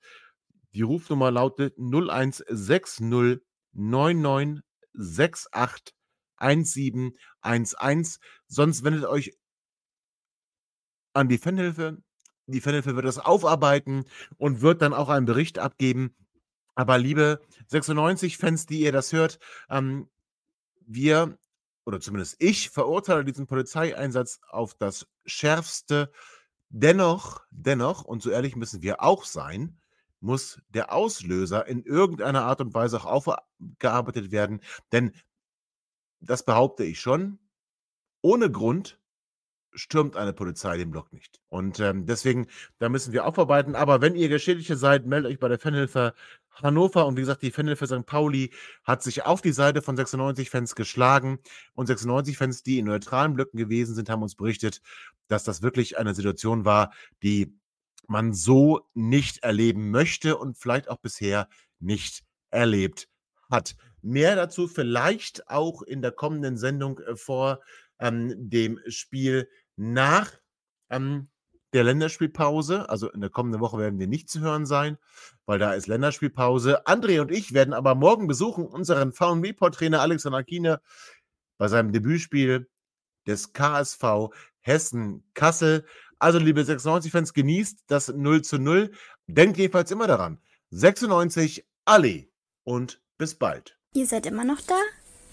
Die 0.74 0.82
Rufnummer 0.82 1.32
lautet 1.32 1.78
0160 1.78 3.40
9968 3.74 5.96
1711. 6.38 8.20
Sonst 8.48 8.84
wendet 8.84 9.06
euch 9.06 9.34
an 11.14 11.28
die 11.28 11.38
Fanhilfe. 11.38 12.02
Die 12.52 12.62
Fanhilfe 12.62 12.96
wird 12.96 13.06
das 13.06 13.20
aufarbeiten 13.20 14.06
und 14.38 14.62
wird 14.62 14.82
dann 14.82 14.94
auch 14.94 15.10
einen 15.10 15.26
Bericht 15.26 15.60
abgeben. 15.60 16.16
Aber 16.76 16.98
liebe 16.98 17.42
96-Fans, 17.70 18.66
die 18.66 18.82
ihr 18.82 18.92
das 18.92 19.14
hört, 19.14 19.40
ähm, 19.70 20.10
wir, 20.86 21.38
oder 21.86 22.00
zumindest 22.00 22.38
ich, 22.40 22.70
verurteile 22.70 23.24
diesen 23.24 23.48
Polizeieinsatz 23.48 24.40
auf 24.50 24.74
das 24.74 25.08
Schärfste. 25.26 26.12
Dennoch, 26.70 27.42
dennoch, 27.52 28.04
und 28.04 28.22
so 28.22 28.30
ehrlich 28.30 28.56
müssen 28.56 28.82
wir 28.82 29.04
auch 29.04 29.26
sein, 29.26 29.78
muss 30.20 30.62
der 30.70 30.94
Auslöser 30.94 31.68
in 31.68 31.84
irgendeiner 31.84 32.44
Art 32.44 32.62
und 32.62 32.74
Weise 32.74 32.98
auch 32.98 33.06
aufgearbeitet 33.06 34.32
werden. 34.32 34.62
Denn, 34.92 35.14
das 36.20 36.44
behaupte 36.44 36.84
ich 36.84 37.00
schon, 37.00 37.40
ohne 38.22 38.52
Grund 38.52 38.99
stürmt 39.80 40.16
eine 40.16 40.34
Polizei 40.34 40.78
den 40.78 40.92
Block 40.92 41.12
nicht. 41.14 41.40
Und 41.50 41.80
ähm, 41.80 42.06
deswegen, 42.06 42.48
da 42.78 42.90
müssen 42.90 43.14
wir 43.14 43.26
aufarbeiten. 43.26 43.76
Aber 43.76 44.02
wenn 44.02 44.16
ihr 44.16 44.30
Geschädigte 44.30 44.76
seid, 44.76 45.06
meldet 45.06 45.32
euch 45.32 45.40
bei 45.40 45.48
der 45.48 45.60
Fanhilfe 45.60 46.14
Hannover. 46.52 47.06
Und 47.06 47.16
wie 47.16 47.22
gesagt, 47.22 47.42
die 47.42 47.52
Fanhilfe 47.52 47.88
St. 47.88 48.06
Pauli 48.06 48.52
hat 48.84 49.02
sich 49.02 49.26
auf 49.26 49.42
die 49.42 49.52
Seite 49.52 49.82
von 49.82 49.98
96-Fans 49.98 50.76
geschlagen. 50.76 51.40
Und 51.74 51.90
96-Fans, 51.90 52.64
die 52.64 52.80
in 52.80 52.86
neutralen 52.86 53.34
Blöcken 53.34 53.58
gewesen 53.58 53.96
sind, 53.96 54.10
haben 54.10 54.24
uns 54.24 54.36
berichtet, 54.36 54.82
dass 55.28 55.44
das 55.44 55.62
wirklich 55.62 55.98
eine 55.98 56.14
Situation 56.14 56.66
war, 56.66 56.92
die 57.24 57.56
man 58.08 58.34
so 58.34 58.82
nicht 58.94 59.40
erleben 59.44 59.92
möchte 59.92 60.38
und 60.38 60.58
vielleicht 60.58 60.90
auch 60.90 60.98
bisher 60.98 61.48
nicht 61.80 62.24
erlebt 62.50 63.08
hat. 63.50 63.76
Mehr 64.02 64.36
dazu 64.36 64.68
vielleicht 64.68 65.48
auch 65.48 65.82
in 65.82 66.02
der 66.02 66.12
kommenden 66.12 66.58
Sendung 66.58 67.00
äh, 67.00 67.16
vor 67.16 67.60
ähm, 68.00 68.34
dem 68.50 68.80
Spiel 68.88 69.50
nach 69.80 70.32
ähm, 70.90 71.30
der 71.74 71.84
Länderspielpause. 71.84 72.90
Also 72.90 73.10
in 73.10 73.22
der 73.22 73.30
kommenden 73.30 73.62
Woche 73.62 73.78
werden 73.78 74.00
wir 74.00 74.08
nicht 74.08 74.30
zu 74.30 74.42
hören 74.42 74.66
sein, 74.66 74.98
weil 75.46 75.58
da 75.58 75.74
ist 75.74 75.88
Länderspielpause. 75.88 76.86
André 76.86 77.22
und 77.22 77.32
ich 77.32 77.54
werden 77.54 77.74
aber 77.74 77.96
morgen 77.96 78.28
besuchen 78.28 78.66
unseren 78.66 79.14
VW-Trainer 79.14 80.02
Alexander 80.02 80.44
Kiener 80.44 80.82
bei 81.58 81.68
seinem 81.68 81.92
Debütspiel 81.92 82.70
des 83.26 83.54
KSV 83.54 84.30
Hessen-Kassel. 84.62 85.86
Also, 86.20 86.38
liebe 86.38 86.62
96-Fans, 86.62 87.34
genießt 87.34 87.86
das 87.88 88.10
0 88.10 88.42
zu 88.42 88.58
0. 88.58 88.92
Denkt 89.28 89.58
jedenfalls 89.58 89.92
immer 89.92 90.08
daran. 90.08 90.40
96, 90.72 91.66
alle 91.86 92.28
und 92.64 93.02
bis 93.18 93.36
bald. 93.36 93.78
Ihr 93.94 94.06
seid 94.06 94.26
immer 94.26 94.44
noch 94.44 94.62
da? 94.62 94.76